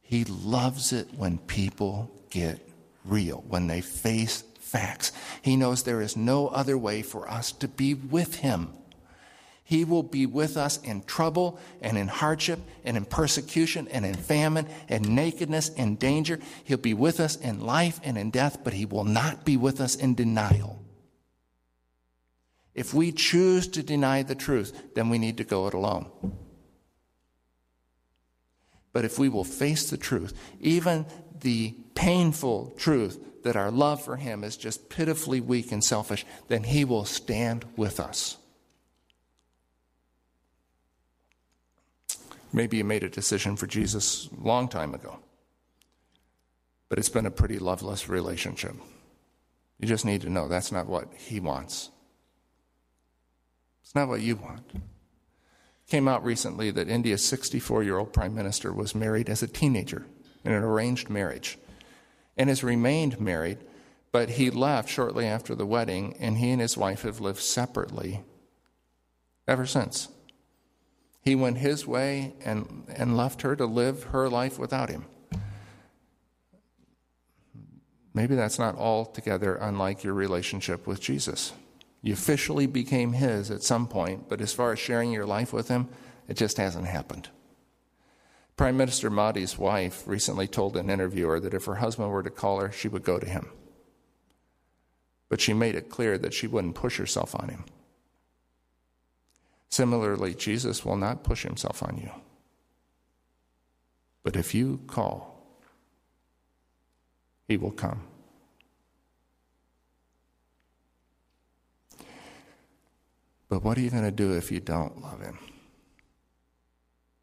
He 0.00 0.24
loves 0.24 0.92
it 0.92 1.08
when 1.16 1.38
people 1.38 2.10
get 2.30 2.60
real, 3.04 3.42
when 3.48 3.66
they 3.66 3.80
face 3.80 4.42
facts. 4.60 5.12
He 5.42 5.56
knows 5.56 5.82
there 5.82 6.00
is 6.00 6.16
no 6.16 6.48
other 6.48 6.76
way 6.76 7.02
for 7.02 7.28
us 7.28 7.52
to 7.52 7.68
be 7.68 7.94
with 7.94 8.36
Him. 8.36 8.70
He 9.66 9.86
will 9.86 10.02
be 10.02 10.26
with 10.26 10.58
us 10.58 10.76
in 10.82 11.02
trouble 11.04 11.58
and 11.80 11.96
in 11.96 12.06
hardship 12.06 12.60
and 12.84 12.98
in 12.98 13.06
persecution 13.06 13.88
and 13.88 14.04
in 14.04 14.14
famine 14.14 14.68
and 14.90 15.08
nakedness 15.16 15.70
and 15.70 15.98
danger. 15.98 16.38
He'll 16.64 16.76
be 16.76 16.92
with 16.92 17.18
us 17.18 17.36
in 17.36 17.60
life 17.60 17.98
and 18.04 18.18
in 18.18 18.30
death, 18.30 18.58
but 18.62 18.74
He 18.74 18.84
will 18.84 19.04
not 19.04 19.46
be 19.46 19.56
with 19.56 19.80
us 19.80 19.96
in 19.96 20.14
denial. 20.14 20.82
If 22.74 22.92
we 22.92 23.10
choose 23.10 23.66
to 23.68 23.82
deny 23.82 24.22
the 24.22 24.34
truth, 24.34 24.94
then 24.94 25.08
we 25.08 25.18
need 25.18 25.38
to 25.38 25.44
go 25.44 25.66
it 25.66 25.74
alone. 25.74 26.10
But 28.92 29.06
if 29.06 29.18
we 29.18 29.30
will 29.30 29.44
face 29.44 29.88
the 29.88 29.96
truth, 29.96 30.34
even 30.60 31.06
the 31.40 31.74
painful 31.94 32.74
truth 32.76 33.18
that 33.44 33.56
our 33.56 33.70
love 33.70 34.04
for 34.04 34.16
Him 34.16 34.44
is 34.44 34.58
just 34.58 34.90
pitifully 34.90 35.40
weak 35.40 35.72
and 35.72 35.82
selfish, 35.82 36.26
then 36.48 36.64
He 36.64 36.84
will 36.84 37.06
stand 37.06 37.64
with 37.76 37.98
us. 37.98 38.36
Maybe 42.54 42.76
you 42.76 42.84
made 42.84 43.02
a 43.02 43.08
decision 43.08 43.56
for 43.56 43.66
Jesus 43.66 44.28
long 44.38 44.68
time 44.68 44.94
ago, 44.94 45.18
but 46.88 47.00
it's 47.00 47.08
been 47.08 47.26
a 47.26 47.30
pretty 47.32 47.58
loveless 47.58 48.08
relationship. 48.08 48.76
You 49.80 49.88
just 49.88 50.04
need 50.04 50.20
to 50.20 50.30
know 50.30 50.46
that's 50.46 50.70
not 50.70 50.86
what 50.86 51.12
He 51.16 51.40
wants. 51.40 51.90
It's 53.82 53.96
not 53.96 54.06
what 54.06 54.20
you 54.20 54.36
want. 54.36 54.62
It 54.72 55.90
came 55.90 56.06
out 56.06 56.24
recently 56.24 56.70
that 56.70 56.88
India's 56.88 57.24
64 57.24 57.82
year 57.82 57.98
old 57.98 58.12
prime 58.12 58.36
minister 58.36 58.72
was 58.72 58.94
married 58.94 59.28
as 59.28 59.42
a 59.42 59.48
teenager 59.48 60.06
in 60.44 60.52
an 60.52 60.62
arranged 60.62 61.10
marriage 61.10 61.58
and 62.36 62.48
has 62.48 62.62
remained 62.62 63.20
married, 63.20 63.58
but 64.12 64.30
he 64.30 64.48
left 64.48 64.88
shortly 64.88 65.26
after 65.26 65.56
the 65.56 65.66
wedding, 65.66 66.16
and 66.20 66.38
he 66.38 66.52
and 66.52 66.60
his 66.60 66.76
wife 66.76 67.02
have 67.02 67.20
lived 67.20 67.40
separately 67.40 68.20
ever 69.48 69.66
since. 69.66 70.06
He 71.24 71.34
went 71.34 71.58
his 71.58 71.86
way 71.86 72.34
and, 72.44 72.84
and 72.94 73.16
left 73.16 73.42
her 73.42 73.56
to 73.56 73.64
live 73.64 74.04
her 74.04 74.28
life 74.28 74.58
without 74.58 74.90
him. 74.90 75.06
Maybe 78.12 78.34
that's 78.34 78.58
not 78.58 78.76
altogether 78.76 79.56
unlike 79.56 80.04
your 80.04 80.14
relationship 80.14 80.86
with 80.86 81.00
Jesus. 81.00 81.52
You 82.02 82.12
officially 82.12 82.66
became 82.66 83.14
his 83.14 83.50
at 83.50 83.62
some 83.62 83.88
point, 83.88 84.28
but 84.28 84.40
as 84.40 84.52
far 84.52 84.72
as 84.72 84.78
sharing 84.78 85.10
your 85.10 85.24
life 85.24 85.52
with 85.52 85.68
him, 85.68 85.88
it 86.28 86.36
just 86.36 86.58
hasn't 86.58 86.86
happened. 86.86 87.30
Prime 88.56 88.76
Minister 88.76 89.10
Modi's 89.10 89.58
wife 89.58 90.04
recently 90.06 90.46
told 90.46 90.76
an 90.76 90.90
interviewer 90.90 91.40
that 91.40 91.54
if 91.54 91.64
her 91.64 91.76
husband 91.76 92.10
were 92.10 92.22
to 92.22 92.30
call 92.30 92.60
her, 92.60 92.70
she 92.70 92.86
would 92.86 93.02
go 93.02 93.18
to 93.18 93.26
him. 93.26 93.48
But 95.28 95.40
she 95.40 95.54
made 95.54 95.74
it 95.74 95.90
clear 95.90 96.18
that 96.18 96.34
she 96.34 96.46
wouldn't 96.46 96.76
push 96.76 96.98
herself 96.98 97.34
on 97.34 97.48
him. 97.48 97.64
Similarly, 99.74 100.34
Jesus 100.34 100.84
will 100.84 100.96
not 100.96 101.24
push 101.24 101.42
himself 101.42 101.82
on 101.82 101.96
you. 101.96 102.08
But 104.22 104.36
if 104.36 104.54
you 104.54 104.78
call, 104.86 105.44
he 107.48 107.56
will 107.56 107.72
come. 107.72 108.04
But 113.48 113.64
what 113.64 113.76
are 113.76 113.80
you 113.80 113.90
going 113.90 114.04
to 114.04 114.12
do 114.12 114.34
if 114.34 114.52
you 114.52 114.60
don't 114.60 115.02
love 115.02 115.20
him? 115.20 115.40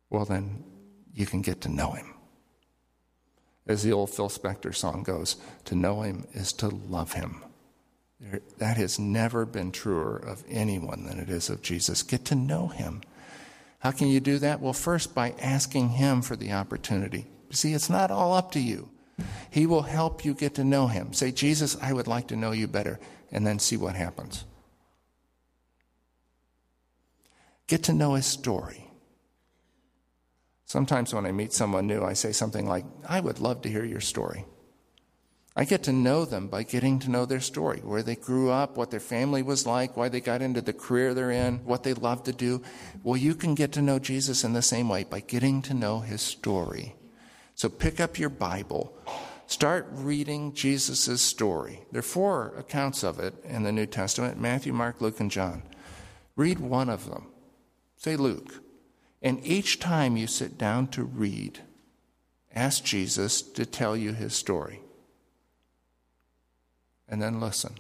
Well, 0.10 0.26
then 0.26 0.66
you 1.14 1.26
can 1.26 1.42
get 1.42 1.62
to 1.62 1.70
know 1.70 1.92
him. 1.92 2.14
As 3.66 3.82
the 3.82 3.94
old 3.94 4.10
Phil 4.10 4.28
Spector 4.28 4.76
song 4.76 5.04
goes, 5.04 5.38
to 5.64 5.74
know 5.76 6.02
him 6.02 6.28
is 6.34 6.52
to 6.52 6.68
love 6.68 7.14
him. 7.14 7.46
That 8.60 8.78
has 8.78 9.00
never 9.00 9.46
been 9.46 9.72
truer 9.72 10.16
of 10.16 10.44
anyone 10.48 11.06
than 11.06 11.20
it 11.20 11.30
is 11.30 11.50
of 11.50 11.62
Jesus. 11.62 12.04
Get 12.04 12.26
to 12.26 12.36
know 12.36 12.68
him. 12.68 13.02
How 13.80 13.92
can 13.92 14.08
you 14.10 14.20
do 14.20 14.38
that? 14.40 14.62
Well, 14.62 14.74
first, 14.74 15.16
by 15.16 15.34
asking 15.42 15.90
him 15.90 16.22
for 16.22 16.36
the 16.36 16.52
opportunity. 16.52 17.26
See, 17.50 17.74
it's 17.74 17.90
not 17.90 18.12
all 18.12 18.34
up 18.34 18.52
to 18.52 18.60
you. 18.60 18.90
He 19.50 19.66
will 19.66 19.82
help 19.82 20.24
you 20.24 20.34
get 20.36 20.56
to 20.56 20.64
know 20.64 20.88
him. 20.88 21.14
Say, 21.14 21.32
Jesus, 21.32 21.76
I 21.82 21.94
would 21.94 22.08
like 22.08 22.28
to 22.28 22.36
know 22.36 22.52
you 22.52 22.68
better, 22.68 23.00
and 23.32 23.46
then 23.46 23.58
see 23.58 23.78
what 23.78 23.96
happens. 23.96 24.46
Get 27.68 27.84
to 27.84 27.94
know 27.94 28.14
his 28.14 28.26
story. 28.26 28.92
Sometimes 30.66 31.14
when 31.14 31.26
I 31.26 31.32
meet 31.32 31.52
someone 31.52 31.88
new, 31.88 32.04
I 32.04 32.14
say 32.14 32.32
something 32.32 32.68
like, 32.68 32.86
I 33.08 33.20
would 33.20 33.40
love 33.40 33.62
to 33.64 33.70
hear 33.70 33.84
your 33.84 34.00
story. 34.00 34.46
I 35.54 35.66
get 35.66 35.84
to 35.84 35.92
know 35.92 36.24
them 36.24 36.48
by 36.48 36.64
getting 36.64 37.00
to 37.00 37.12
know 37.12 37.26
their 37.26 37.42
story, 37.42 37.80
where 37.80 38.04
they 38.04 38.16
grew 38.16 38.50
up, 38.50 38.78
what 38.78 38.90
their 38.90 39.02
family 39.02 39.44
was 39.44 39.68
like, 39.68 39.98
why 39.98 40.08
they 40.08 40.22
got 40.22 40.42
into 40.42 40.62
the 40.62 40.72
career 40.72 41.14
they're 41.14 41.32
in, 41.32 41.58
what 41.66 41.84
they 41.84 41.94
love 41.94 42.24
to 42.24 42.32
do. 42.32 42.62
Well, 43.04 43.18
you 43.18 43.36
can 43.36 43.54
get 43.54 43.74
to 43.74 43.82
know 43.82 44.00
Jesus 44.00 44.46
in 44.46 44.54
the 44.54 44.62
same 44.62 44.88
way 44.88 45.04
by 45.04 45.20
getting 45.20 45.62
to 45.64 45.74
know 45.74 46.00
his 46.00 46.22
story. 46.22 46.96
So 47.56 47.68
pick 47.68 48.00
up 48.00 48.18
your 48.18 48.30
Bible, 48.30 48.98
start 49.46 49.90
reading 49.92 50.54
Jesus' 50.54 51.22
story. 51.22 51.82
There 51.92 52.00
are 52.00 52.04
four 52.04 52.54
accounts 52.58 53.04
of 53.04 53.20
it 53.20 53.36
in 53.44 53.64
the 53.64 53.74
New 53.74 53.88
Testament 53.88 54.40
Matthew, 54.40 54.72
Mark, 54.72 55.02
Luke, 55.02 55.20
and 55.20 55.30
John. 55.30 55.64
Read 56.38 56.60
one 56.60 56.90
of 56.90 57.10
them. 57.10 57.28
Say 57.98 58.16
Luke. 58.16 58.64
And 59.22 59.46
each 59.46 59.80
time 59.80 60.16
you 60.16 60.28
sit 60.28 60.58
down 60.58 60.88
to 60.88 61.04
read, 61.04 61.60
ask 62.56 62.86
Jesus 62.86 63.42
to 63.42 63.66
tell 63.66 63.98
you 63.98 64.14
his 64.14 64.34
story 64.34 64.80
and 67.12 67.22
then 67.22 67.40
listen. 67.40 67.76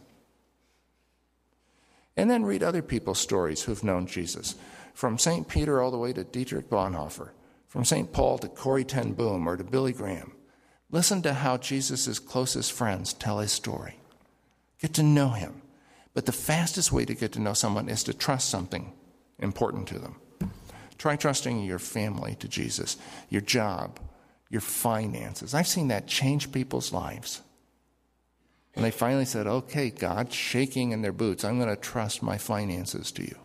And 2.17 2.30
then 2.30 2.44
read 2.44 2.62
other 2.62 2.82
people's 2.82 3.20
stories 3.20 3.63
who've 3.63 3.84
known 3.84 4.06
Jesus, 4.06 4.56
from 4.94 5.17
St. 5.17 5.48
Peter 5.48 5.82
all 5.82 5.89
the 5.89 5.98
way 5.98 6.12
to 6.13 6.26
Dietrich 6.26 6.70
Bonhoeffer, 6.70 7.30
from 7.67 7.86
St. 7.86 8.12
Paul 8.12 8.38
to 8.39 8.50
Corrie 8.50 8.84
ten 8.84 9.13
Boom 9.13 9.48
or 9.48 9.56
to 9.56 9.63
Billy 9.63 9.94
Graham. 9.94 10.34
Listen 10.91 11.22
to 11.22 11.34
how 11.34 11.56
Jesus' 11.56 12.20
closest 12.20 12.74
friends 12.74 13.13
tell 13.13 13.39
his 13.39 13.54
story. 13.54 13.96
Get 14.80 14.94
to 14.96 15.04
know 15.04 15.30
him. 15.30 15.62
But 16.13 16.26
the 16.26 16.34
fastest 16.34 16.91
way 16.91 17.06
to 17.06 17.15
get 17.15 17.32
to 17.32 17.39
know 17.39 17.54
someone 17.54 17.88
is 17.88 18.04
to 18.04 18.13
trust 18.13 18.50
something 18.50 18.91
important 19.39 19.88
to 19.88 20.00
them. 20.00 20.17
Try 20.98 21.15
trusting 21.15 21.63
your 21.63 21.80
family 21.80 22.36
to 22.36 22.50
Jesus, 22.50 22.98
your 23.30 23.41
job, 23.41 24.00
your 24.50 24.62
finances. 24.62 25.54
I've 25.54 25.67
seen 25.67 25.88
that 25.88 26.08
change 26.08 26.52
people's 26.52 26.91
lives. 26.91 27.41
And 28.76 28.86
they 28.86 28.92
finally 28.92 29.26
said, 29.26 29.48
Okay, 29.48 29.90
God, 29.90 30.32
shaking 30.32 30.92
in 30.92 31.02
their 31.02 31.12
boots, 31.12 31.44
I'm 31.44 31.60
going 31.60 31.70
to 31.70 31.76
trust 31.76 32.24
my 32.24 32.38
finances 32.38 33.12
to 33.14 33.24
you. 33.24 33.36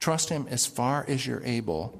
Trust 0.00 0.28
Him 0.28 0.46
as 0.50 0.66
far 0.66 1.04
as 1.08 1.26
you're 1.26 1.44
able 1.44 1.98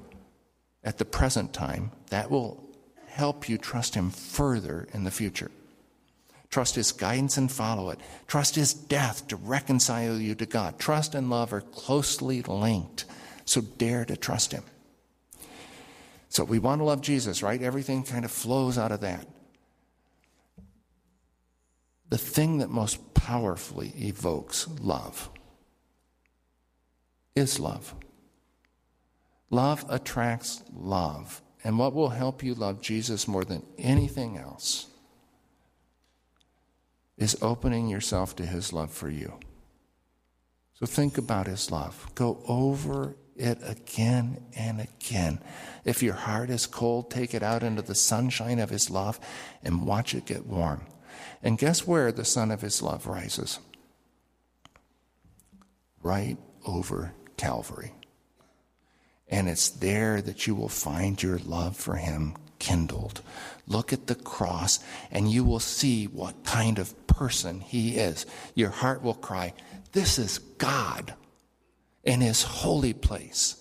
at 0.83 0.97
the 0.97 1.05
present 1.05 1.53
time. 1.53 1.91
That 2.09 2.29
will 2.29 2.63
help 3.07 3.49
you 3.49 3.57
trust 3.57 3.95
Him 3.95 4.11
further 4.11 4.87
in 4.93 5.05
the 5.05 5.11
future. 5.11 5.49
Trust 6.49 6.75
His 6.75 6.91
guidance 6.91 7.37
and 7.37 7.51
follow 7.51 7.89
it. 7.89 7.99
Trust 8.27 8.55
His 8.55 8.73
death 8.73 9.27
to 9.29 9.35
reconcile 9.35 10.19
you 10.19 10.35
to 10.35 10.45
God. 10.45 10.77
Trust 10.77 11.15
and 11.15 11.31
love 11.31 11.51
are 11.51 11.61
closely 11.61 12.43
linked, 12.43 13.05
so 13.45 13.61
dare 13.61 14.05
to 14.05 14.15
trust 14.15 14.51
Him. 14.51 14.63
So 16.29 16.43
we 16.43 16.59
want 16.59 16.79
to 16.81 16.85
love 16.85 17.01
Jesus, 17.01 17.41
right? 17.41 17.61
Everything 17.61 18.03
kind 18.03 18.25
of 18.25 18.31
flows 18.31 18.77
out 18.77 18.91
of 18.91 19.01
that 19.01 19.25
the 22.13 22.19
thing 22.19 22.59
that 22.59 22.69
most 22.69 23.15
powerfully 23.15 23.91
evokes 23.97 24.67
love 24.79 25.31
is 27.35 27.59
love. 27.59 27.95
Love 29.49 29.83
attracts 29.89 30.61
love. 30.71 31.41
And 31.63 31.79
what 31.79 31.95
will 31.95 32.09
help 32.09 32.43
you 32.43 32.53
love 32.53 32.83
Jesus 32.83 33.27
more 33.27 33.43
than 33.43 33.65
anything 33.79 34.37
else 34.37 34.85
is 37.17 37.35
opening 37.41 37.87
yourself 37.87 38.35
to 38.35 38.45
his 38.45 38.71
love 38.71 38.91
for 38.91 39.09
you. 39.09 39.39
So 40.75 40.85
think 40.85 41.17
about 41.17 41.47
his 41.47 41.71
love. 41.71 42.11
Go 42.13 42.43
over 42.47 43.15
it 43.35 43.57
again 43.63 44.37
and 44.55 44.81
again. 44.81 45.39
If 45.83 46.03
your 46.03 46.13
heart 46.13 46.51
is 46.51 46.67
cold, 46.67 47.09
take 47.09 47.33
it 47.33 47.41
out 47.41 47.63
into 47.63 47.81
the 47.81 47.95
sunshine 47.95 48.59
of 48.59 48.69
his 48.69 48.91
love 48.91 49.19
and 49.63 49.87
watch 49.87 50.13
it 50.13 50.27
get 50.27 50.45
warm. 50.45 50.85
And 51.43 51.57
guess 51.57 51.85
where 51.85 52.11
the 52.11 52.23
sun 52.25 52.51
of 52.51 52.61
his 52.61 52.81
love 52.81 53.05
rises? 53.05 53.59
Right 56.01 56.37
over 56.65 57.13
Calvary. 57.35 57.91
And 59.27 59.49
it's 59.49 59.69
there 59.69 60.21
that 60.21 60.47
you 60.47 60.55
will 60.55 60.69
find 60.69 61.21
your 61.21 61.37
love 61.39 61.75
for 61.75 61.95
him 61.95 62.35
kindled. 62.59 63.21
Look 63.67 63.91
at 63.91 64.07
the 64.07 64.15
cross, 64.15 64.79
and 65.11 65.29
you 65.29 65.43
will 65.43 65.59
see 65.59 66.05
what 66.05 66.45
kind 66.45 66.79
of 66.79 67.07
person 67.07 67.59
he 67.59 67.97
is. 67.97 68.25
Your 68.55 68.69
heart 68.69 69.01
will 69.01 69.13
cry, 69.13 69.53
This 69.91 70.17
is 70.17 70.39
God 70.39 71.13
in 72.03 72.21
his 72.21 72.43
holy 72.43 72.93
place. 72.93 73.57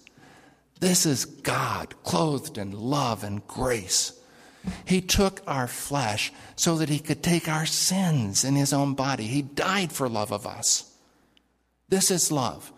This 0.79 1.07
is 1.07 1.25
God 1.25 1.95
clothed 2.03 2.59
in 2.59 2.73
love 2.73 3.25
and 3.25 3.47
grace. 3.47 4.13
He 4.85 5.01
took 5.01 5.43
our 5.47 5.67
flesh 5.67 6.33
so 6.57 6.77
that 6.77 6.89
he 6.89 6.99
could 6.99 7.23
take 7.23 7.49
our 7.49 7.67
sins 7.67 8.45
in 8.45 8.55
his 8.55 8.73
own 8.73 8.95
body. 8.95 9.25
He 9.25 9.43
died 9.43 9.93
for 9.93 10.09
love 10.09 10.33
of 10.33 10.47
us. 10.47 10.93
This 11.89 12.11
is 12.11 12.33
love. 12.33 12.73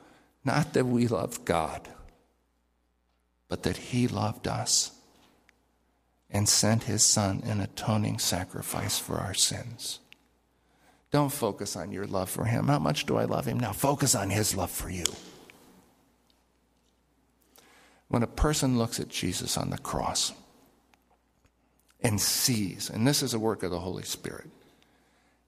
Not 0.45 0.75
that 0.75 0.87
we 0.87 1.07
love 1.07 1.45
God, 1.45 1.89
but 3.49 3.63
that 3.63 3.77
he 3.77 4.09
loved 4.09 4.47
us 4.47 4.93
and 6.31 6.49
sent 6.49 6.85
his 6.85 7.03
son 7.03 7.43
an 7.47 7.61
atoning 7.61 8.19
sacrifice 8.19 8.99
for 8.99 9.19
our 9.19 9.35
sins. 9.35 10.01
Don't 11.11 11.33
focus 11.33 11.77
on 11.77 11.93
your 11.93 12.07
love 12.07 12.29
for 12.29 12.45
him. 12.45 12.67
How 12.67 12.81
much 12.81 13.07
do 13.07 13.17
I 13.17 13.25
love 13.25 13.47
him? 13.47 13.61
Now 13.61 13.73
focus 13.73 14.15
on 14.15 14.31
his 14.31 14.57
love 14.57 14.71
for 14.71 14.91
you. 14.91 15.05
When 18.09 18.23
a 18.23 18.27
person 18.27 18.79
looks 18.79 18.99
at 18.99 19.09
Jesus 19.09 19.57
on 19.57 19.71
the 19.71 19.79
cross, 19.79 20.33
and 22.05 22.21
sees, 22.21 22.91
and 22.91 23.07
this 23.07 23.23
is 23.23 23.33
a 23.33 23.39
work 23.39 23.63
of 23.63 23.71
the 23.71 23.81
Holy 23.81 24.03
Spirit, 24.03 24.51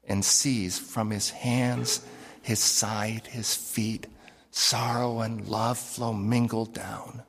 and 0.09 0.25
sees 0.25 0.79
from 0.79 1.11
his 1.11 1.29
hands, 1.31 2.05
his 2.41 2.59
side, 2.59 3.27
his 3.27 3.55
feet, 3.55 4.07
sorrow 4.51 5.21
and 5.21 5.47
love 5.47 5.77
flow 5.79 6.15
mingled 6.15 6.73
down. 6.73 7.23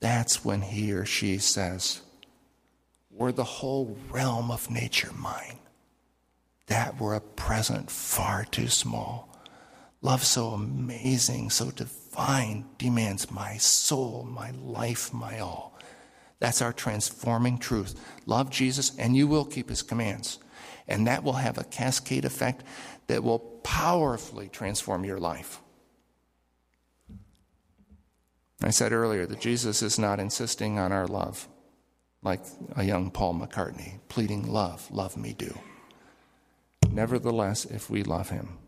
That's 0.00 0.42
when 0.42 0.62
he 0.62 0.92
or 0.92 1.04
she 1.04 1.36
says, 1.36 2.00
Were 3.10 3.32
the 3.32 3.44
whole 3.44 3.98
realm 4.08 4.50
of 4.50 4.70
nature 4.70 5.12
mine, 5.12 5.58
that 6.68 6.98
were 6.98 7.14
a 7.14 7.20
present 7.20 7.90
far 7.90 8.46
too 8.46 8.68
small. 8.68 9.28
Love 10.00 10.24
so 10.24 10.52
amazing, 10.52 11.50
so 11.50 11.70
divine, 11.70 12.64
demands 12.78 13.30
my 13.30 13.58
soul, 13.58 14.26
my 14.30 14.50
life, 14.52 15.12
my 15.12 15.40
all. 15.40 15.69
That's 16.40 16.62
our 16.62 16.72
transforming 16.72 17.58
truth. 17.58 18.00
Love 18.26 18.50
Jesus, 18.50 18.96
and 18.98 19.16
you 19.16 19.28
will 19.28 19.44
keep 19.44 19.68
his 19.68 19.82
commands. 19.82 20.38
And 20.88 21.06
that 21.06 21.22
will 21.22 21.34
have 21.34 21.58
a 21.58 21.64
cascade 21.64 22.24
effect 22.24 22.64
that 23.06 23.22
will 23.22 23.38
powerfully 23.38 24.48
transform 24.48 25.04
your 25.04 25.18
life. 25.18 25.60
I 28.62 28.70
said 28.70 28.92
earlier 28.92 29.26
that 29.26 29.40
Jesus 29.40 29.82
is 29.82 29.98
not 29.98 30.20
insisting 30.20 30.78
on 30.78 30.92
our 30.92 31.06
love 31.06 31.48
like 32.22 32.40
a 32.76 32.84
young 32.84 33.10
Paul 33.10 33.34
McCartney, 33.34 34.00
pleading, 34.08 34.50
Love, 34.52 34.90
love 34.90 35.16
me, 35.16 35.32
do. 35.32 35.58
Nevertheless, 36.90 37.64
if 37.64 37.88
we 37.88 38.02
love 38.02 38.30
him, 38.30 38.58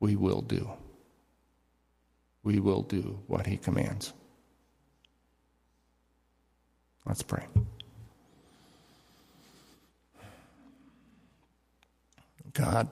we 0.00 0.16
will 0.16 0.40
do. 0.40 0.70
We 2.42 2.60
will 2.60 2.82
do 2.82 3.20
what 3.26 3.46
he 3.46 3.56
commands. 3.56 4.12
Let's 7.06 7.22
pray. 7.22 7.44
God, 12.52 12.88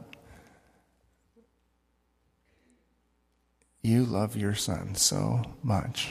you 3.83 4.05
love 4.05 4.37
your 4.37 4.55
son 4.55 4.94
so 4.94 5.42
much. 5.62 6.11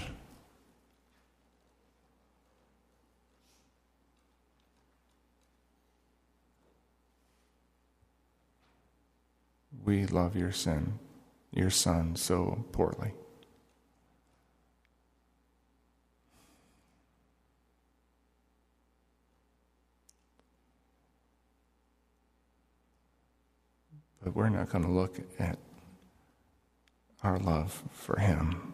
we 9.85 10.05
love 10.05 10.35
your 10.35 10.51
sin, 10.51 10.99
your 11.51 11.69
son, 11.69 12.15
so 12.15 12.65
poorly. 12.71 13.13
But 24.23 24.35
we're 24.35 24.49
not 24.49 24.69
going 24.69 24.85
to 24.85 24.91
look 24.91 25.19
at 25.39 25.57
our 27.23 27.39
love 27.39 27.83
for 27.91 28.19
him, 28.19 28.73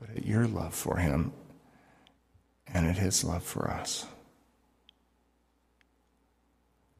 but 0.00 0.10
at 0.10 0.26
your 0.26 0.46
love 0.46 0.74
for 0.74 0.98
him 0.98 1.32
and 2.66 2.86
at 2.86 2.98
his 2.98 3.24
love 3.24 3.42
for 3.42 3.70
us. 3.70 4.06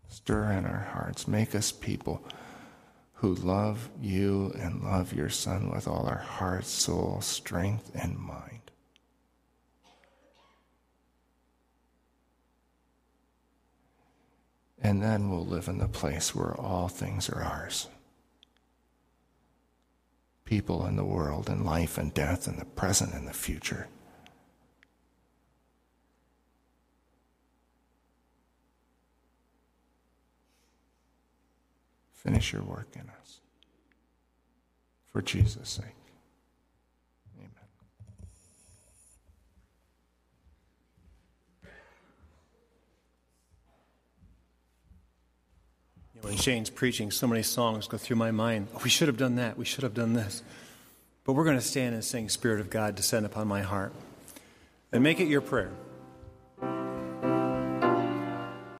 Stir 0.08 0.52
in 0.52 0.64
our 0.64 0.88
hearts, 0.92 1.28
make 1.28 1.54
us 1.54 1.70
people 1.70 2.24
who 3.14 3.34
love 3.34 3.90
you 4.00 4.52
and 4.58 4.82
love 4.82 5.12
your 5.12 5.28
Son 5.28 5.70
with 5.70 5.88
all 5.88 6.06
our 6.06 6.18
heart, 6.18 6.64
soul, 6.64 7.20
strength, 7.20 7.90
and 7.94 8.16
mind. 8.16 8.67
And 14.88 15.02
then 15.02 15.28
we'll 15.28 15.44
live 15.44 15.68
in 15.68 15.76
the 15.76 15.86
place 15.86 16.34
where 16.34 16.58
all 16.58 16.88
things 16.88 17.28
are 17.28 17.42
ours. 17.42 17.88
People 20.46 20.86
in 20.86 20.96
the 20.96 21.04
world, 21.04 21.50
and 21.50 21.66
life 21.66 21.98
and 21.98 22.14
death, 22.14 22.46
and 22.46 22.58
the 22.58 22.64
present 22.64 23.12
and 23.12 23.28
the 23.28 23.34
future. 23.34 23.88
Finish 32.14 32.54
your 32.54 32.62
work 32.62 32.88
in 32.94 33.10
us. 33.20 33.40
For 35.12 35.20
Jesus' 35.20 35.68
sake. 35.68 35.97
Know, 46.22 46.28
when 46.28 46.36
Shane's 46.36 46.70
preaching, 46.70 47.10
so 47.10 47.26
many 47.26 47.42
songs 47.42 47.86
go 47.86 47.96
through 47.96 48.16
my 48.16 48.30
mind. 48.30 48.68
Oh, 48.74 48.80
we 48.84 48.90
should 48.90 49.08
have 49.08 49.16
done 49.16 49.36
that. 49.36 49.56
We 49.56 49.64
should 49.64 49.82
have 49.82 49.94
done 49.94 50.14
this. 50.14 50.42
But 51.24 51.34
we're 51.34 51.44
going 51.44 51.58
to 51.58 51.62
stand 51.62 51.94
and 51.94 52.04
sing 52.04 52.28
Spirit 52.28 52.60
of 52.60 52.70
God, 52.70 52.94
descend 52.94 53.26
upon 53.26 53.48
my 53.48 53.62
heart. 53.62 53.92
And 54.92 55.02
make 55.02 55.20
it 55.20 55.28
your 55.28 55.40
prayer. 55.40 55.70